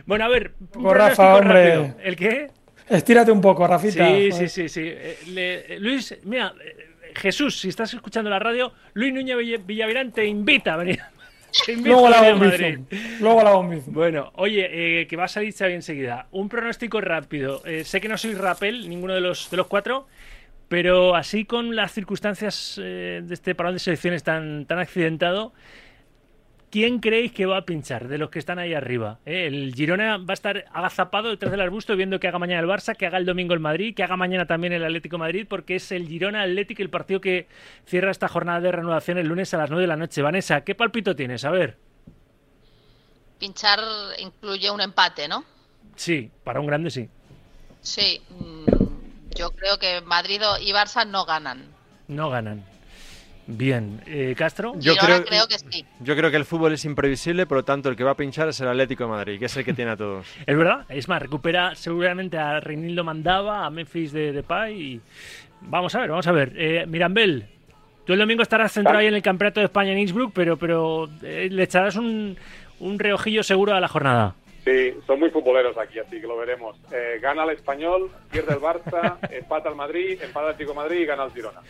Bueno, 0.05 0.25
a 0.25 0.27
ver, 0.27 0.53
Rafa, 0.73 1.35
hombre. 1.37 1.75
rápido. 1.77 1.95
¿El 2.03 2.15
qué? 2.15 2.47
Estírate 2.89 3.31
un 3.31 3.39
poco, 3.41 3.65
Rafita. 3.67 4.05
Sí, 4.07 4.29
Joder. 4.31 4.33
sí, 4.33 4.47
sí, 4.49 4.69
sí. 4.69 4.81
Eh, 4.83 5.17
le- 5.27 5.79
Luis, 5.79 6.17
mira, 6.23 6.53
eh, 6.61 6.90
Jesús, 7.15 7.59
si 7.59 7.69
estás 7.69 7.93
escuchando 7.93 8.29
la 8.29 8.39
radio, 8.39 8.73
Luis 8.93 9.13
Núñez 9.13 9.37
Villa- 9.37 9.59
Villavirán 9.65 10.11
te 10.11 10.25
invita 10.25 10.73
a 10.73 10.77
venir. 10.77 10.99
Luego 11.83 12.09
la 12.09 12.31
bizum. 12.31 12.85
Luego 13.19 13.43
la 13.43 13.69
bizum. 13.69 13.93
Bueno, 13.93 14.31
oye, 14.35 15.01
eh, 15.01 15.07
que 15.07 15.17
va 15.17 15.25
a 15.25 15.27
salir 15.27 15.53
Xavi 15.53 15.73
enseguida. 15.73 16.27
Un 16.31 16.47
pronóstico 16.47 17.01
rápido. 17.01 17.61
Eh, 17.65 17.83
sé 17.83 17.99
que 17.99 18.07
no 18.07 18.17
soy 18.17 18.33
rapel, 18.35 18.87
ninguno 18.89 19.13
de 19.13 19.21
los, 19.21 19.49
de 19.51 19.57
los 19.57 19.67
cuatro, 19.67 20.07
pero 20.69 21.15
así 21.15 21.43
con 21.43 21.75
las 21.75 21.91
circunstancias 21.91 22.79
eh, 22.81 23.21
de 23.23 23.33
este 23.33 23.53
parón 23.55 23.73
de 23.73 23.79
selecciones 23.79 24.23
tan, 24.23 24.65
tan 24.65 24.79
accidentado, 24.79 25.53
¿quién 26.71 26.99
creéis 26.99 27.31
que 27.33 27.45
va 27.45 27.57
a 27.57 27.65
pinchar 27.65 28.07
de 28.07 28.17
los 28.17 28.29
que 28.29 28.39
están 28.39 28.57
ahí 28.57 28.73
arriba? 28.73 29.19
Eh, 29.25 29.45
El 29.47 29.73
Girona 29.75 30.17
va 30.17 30.25
a 30.29 30.33
estar 30.33 30.65
agazapado 30.73 31.29
detrás 31.29 31.51
del 31.51 31.61
arbusto 31.61 31.95
viendo 31.95 32.19
que 32.19 32.27
haga 32.27 32.39
mañana 32.39 32.61
el 32.61 32.67
Barça, 32.67 32.95
que 32.95 33.05
haga 33.05 33.17
el 33.17 33.25
domingo 33.25 33.53
el 33.53 33.59
Madrid, 33.59 33.93
que 33.93 34.03
haga 34.03 34.17
mañana 34.17 34.47
también 34.47 34.73
el 34.73 34.83
Atlético 34.83 35.17
de 35.17 35.19
Madrid, 35.19 35.45
porque 35.47 35.75
es 35.75 35.91
el 35.91 36.07
Girona 36.07 36.41
Atlético 36.41 36.81
el 36.81 36.89
partido 36.89 37.21
que 37.21 37.47
cierra 37.85 38.09
esta 38.09 38.27
jornada 38.27 38.61
de 38.61 38.71
reanudación 38.71 39.17
el 39.17 39.27
lunes 39.27 39.53
a 39.53 39.57
las 39.57 39.69
9 39.69 39.81
de 39.83 39.87
la 39.87 39.97
noche. 39.97 40.21
Vanessa, 40.21 40.61
¿qué 40.63 40.73
palpito 40.73 41.15
tienes? 41.15 41.45
A 41.45 41.51
ver. 41.51 41.77
Pinchar 43.37 43.79
incluye 44.19 44.69
un 44.71 44.81
empate, 44.81 45.27
¿no? 45.27 45.43
Sí, 45.95 46.31
para 46.43 46.59
un 46.59 46.67
grande 46.67 46.89
sí. 46.89 47.09
Sí. 47.81 48.21
mm, 48.29 48.65
Yo 49.35 49.49
creo 49.51 49.77
que 49.79 50.01
Madrid 50.01 50.41
y 50.61 50.71
Barça 50.71 51.07
no 51.07 51.25
ganan. 51.25 51.65
No 52.07 52.29
ganan. 52.29 52.63
Bien, 53.47 54.01
eh, 54.05 54.33
Castro. 54.37 54.73
Yo 54.77 54.95
creo- 54.95 55.25
creo 55.25 55.47
que 55.47 55.57
sí. 55.59 55.85
Yo 55.99 56.15
creo 56.15 56.29
que 56.31 56.37
el 56.37 56.45
fútbol 56.45 56.73
es 56.73 56.85
imprevisible, 56.85 57.45
por 57.45 57.57
lo 57.57 57.63
tanto 57.65 57.89
el 57.89 57.95
que 57.95 58.03
va 58.03 58.11
a 58.11 58.15
pinchar 58.15 58.47
es 58.49 58.59
el 58.61 58.67
Atlético 58.67 59.03
de 59.05 59.09
Madrid, 59.09 59.39
que 59.39 59.45
es 59.45 59.57
el 59.57 59.65
que 59.65 59.73
tiene 59.73 59.91
a 59.91 59.97
todos. 59.97 60.25
Es 60.45 60.57
verdad, 60.57 60.85
es 60.89 61.07
más, 61.09 61.21
recupera 61.21 61.75
seguramente 61.75 62.37
a 62.37 62.59
Reinildo 62.59 63.03
Mandaba, 63.03 63.65
a 63.65 63.69
Memphis 63.69 64.11
de 64.13 64.31
Depay 64.31 64.81
y 64.81 65.01
vamos 65.61 65.93
a 65.95 65.99
ver, 66.01 66.09
vamos 66.09 66.27
a 66.27 66.31
ver. 66.31 66.53
Eh, 66.55 66.85
Mirambel, 66.87 67.45
tú 68.05 68.13
el 68.13 68.19
domingo 68.19 68.43
estarás 68.43 68.71
centrado 68.71 68.99
ahí 68.99 69.07
en 69.07 69.15
el 69.15 69.21
Campeonato 69.23 69.59
de 69.59 69.65
España 69.65 69.91
en 69.91 69.99
Innsbruck, 69.99 70.31
pero, 70.33 70.55
pero 70.57 71.09
eh, 71.23 71.49
le 71.51 71.63
echarás 71.63 71.95
un, 71.97 72.37
un 72.79 72.99
reojillo 72.99 73.43
seguro 73.43 73.73
a 73.73 73.79
la 73.79 73.87
jornada. 73.87 74.35
Sí, 74.63 74.93
son 75.07 75.19
muy 75.19 75.31
futboleros 75.31 75.75
aquí, 75.75 75.97
así 75.97 76.21
que 76.21 76.27
lo 76.27 76.37
veremos. 76.37 76.77
Eh, 76.91 77.17
gana 77.19 77.43
el 77.45 77.49
Español, 77.49 78.11
pierde 78.31 78.53
el 78.53 78.59
Barça, 78.59 79.17
empata 79.31 79.69
el 79.69 79.75
Madrid, 79.75 80.19
empata 80.21 80.45
el 80.45 80.51
Atlético 80.53 80.71
de 80.73 80.75
Madrid 80.75 80.99
y 80.99 81.05
gana 81.07 81.23
el 81.23 81.31
Girona. 81.31 81.61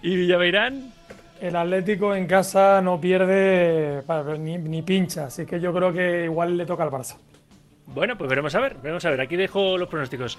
¿Y 0.00 0.14
Villaveirán? 0.16 0.92
El 1.40 1.54
Atlético 1.56 2.14
en 2.14 2.26
casa 2.26 2.80
no 2.80 3.00
pierde 3.00 4.02
ni, 4.38 4.58
ni 4.58 4.82
pincha, 4.82 5.26
así 5.26 5.44
que 5.46 5.60
yo 5.60 5.72
creo 5.72 5.92
que 5.92 6.24
igual 6.24 6.56
le 6.56 6.64
toca 6.66 6.82
al 6.82 6.90
Barça. 6.90 7.16
Bueno, 7.86 8.16
pues 8.18 8.28
veremos 8.28 8.54
a 8.54 8.60
ver, 8.60 8.76
veremos 8.82 9.04
a 9.04 9.10
ver. 9.10 9.20
Aquí 9.20 9.36
dejo 9.36 9.78
los 9.78 9.88
pronósticos. 9.88 10.38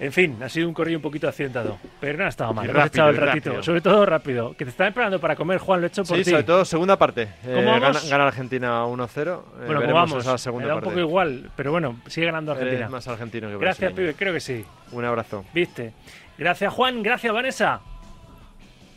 En 0.00 0.12
fin, 0.12 0.36
ha 0.42 0.48
sido 0.48 0.66
un 0.66 0.74
corrillo 0.74 0.98
un 0.98 1.02
poquito 1.02 1.28
accidentado, 1.28 1.78
pero 2.00 2.18
no 2.18 2.24
ha 2.24 2.28
estado 2.28 2.52
mal. 2.52 2.66
Rápido, 2.66 2.86
echado 2.86 3.10
el 3.10 3.16
ratito, 3.16 3.50
rápido. 3.50 3.62
sobre 3.62 3.80
todo 3.80 4.04
rápido. 4.04 4.56
Que 4.56 4.64
te 4.64 4.70
están 4.72 4.88
esperando 4.88 5.20
para 5.20 5.36
comer, 5.36 5.58
Juan, 5.58 5.80
lo 5.80 5.86
he 5.86 5.88
hecho 5.88 6.02
por 6.04 6.16
Sí, 6.18 6.24
ti. 6.24 6.30
sobre 6.30 6.42
todo 6.42 6.64
segunda 6.64 6.98
parte. 6.98 7.22
Eh, 7.22 7.52
¿Cómo 7.54 7.70
gana, 7.70 7.78
vamos? 7.86 8.10
gana 8.10 8.26
Argentina 8.26 8.84
1-0. 8.86 9.38
Eh, 9.60 9.62
Bueno, 9.66 9.80
como 9.82 9.94
vamos, 9.94 10.18
esa 10.24 10.32
me 10.32 10.38
segunda 10.38 10.66
da 10.66 10.74
un 10.74 10.80
parte. 10.80 10.90
poco 10.96 11.00
igual, 11.08 11.48
pero 11.54 11.70
bueno, 11.70 11.96
sigue 12.08 12.26
ganando 12.26 12.52
Eres 12.52 12.62
Argentina. 12.64 12.88
más 12.90 13.06
argentino 13.08 13.48
que 13.48 13.56
Gracias, 13.56 13.92
pibe, 13.92 14.14
creo 14.14 14.32
que 14.34 14.40
sí. 14.40 14.64
Un 14.90 15.04
abrazo. 15.04 15.44
¿Viste? 15.54 15.92
Gracias, 16.36 16.72
Juan. 16.72 17.00
Gracias, 17.02 17.32
Vanessa. 17.32 17.80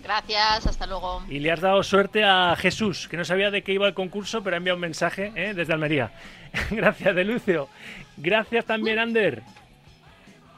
Gracias, 0.08 0.65
hasta 0.65 0.88
luego. 0.88 1.22
Y 1.28 1.39
le 1.39 1.52
has 1.52 1.60
dado 1.60 1.84
suerte 1.84 2.24
a 2.24 2.56
Jesús, 2.56 3.10
que 3.10 3.17
no 3.17 3.26
sabía 3.26 3.52
de 3.52 3.62
qué 3.62 3.74
iba 3.74 3.88
el 3.88 3.93
concurso, 3.93 4.41
pero 4.41 4.56
ha 4.56 4.58
enviado 4.58 4.78
un 4.78 4.82
mensaje 4.82 5.34
¿eh? 5.36 5.54
desde 5.54 5.74
Almería. 5.74 6.12
Gracias, 6.72 7.13
De 7.13 7.26
Lucio. 7.26 7.67
Gracias 8.15 8.63
también, 8.63 9.00
Ander. 9.00 9.41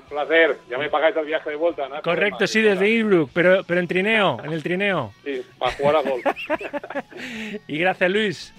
Un 0.04 0.10
placer, 0.10 0.60
ya 0.70 0.78
me 0.78 0.88
pagáis 0.88 1.16
el 1.18 1.26
viaje 1.26 1.50
de 1.50 1.56
vuelta, 1.56 1.90
¿no? 1.90 2.00
Correcto, 2.04 2.46
sí, 2.46 2.62
desde 2.62 2.92
Innsbruck, 2.92 3.32
pero, 3.34 3.64
pero 3.64 3.80
en 3.80 3.88
trineo, 3.88 4.38
en 4.44 4.54
el 4.54 4.62
trineo. 4.62 5.14
Sí, 5.24 5.42
para 5.58 5.72
jugar 5.72 5.96
a 5.96 6.02
golf. 6.02 6.26
Y 7.68 7.78
gracias, 7.80 8.12
Luis. 8.12 8.54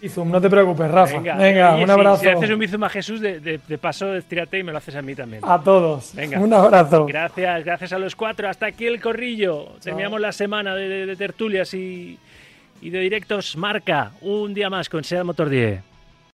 Bizum, 0.00 0.30
no 0.30 0.40
te 0.40 0.48
preocupes, 0.48 0.90
Rafa. 0.90 1.18
Venga, 1.18 1.74
oye, 1.74 1.84
un 1.84 1.90
abrazo 1.90 2.22
Si, 2.22 2.28
haces 2.28 2.50
un 2.50 2.58
bizum 2.58 2.84
a 2.84 2.88
Jesús, 2.88 3.20
de, 3.20 3.40
de- 3.40 3.58
de 3.66 3.78
paso, 3.78 4.14
estírate 4.14 4.58
y 4.58 4.62
me 4.62 4.70
lo 4.72 4.78
haces 4.78 4.94
a 4.94 5.02
mí 5.02 5.14
también. 5.14 5.42
a 5.44 5.60
todos. 5.60 6.14
Venga. 6.14 6.38
Un 6.38 6.52
abrazo. 6.52 7.06
Gracias, 7.06 7.64
gracias 7.64 7.92
a 7.92 7.98
los 7.98 8.14
cuatro. 8.14 8.48
Hasta 8.48 8.66
aquí 8.66 8.86
el 8.86 9.00
corrillo. 9.00 9.72
Terminamos 9.82 10.20
la 10.20 10.32
semana 10.32 10.74
de, 10.76 10.88
de- 10.88 11.06
de 11.06 11.16
tertulias 11.16 11.74
y, 11.74 12.18
y 12.80 12.90
de 12.90 13.00
directos. 13.00 13.56
Marca 13.56 14.12
un 14.20 14.54
día 14.54 14.70
más 14.70 14.88
con 14.88 15.02
SEAT 15.02 15.24
Motor 15.24 15.48
10. 15.48 15.80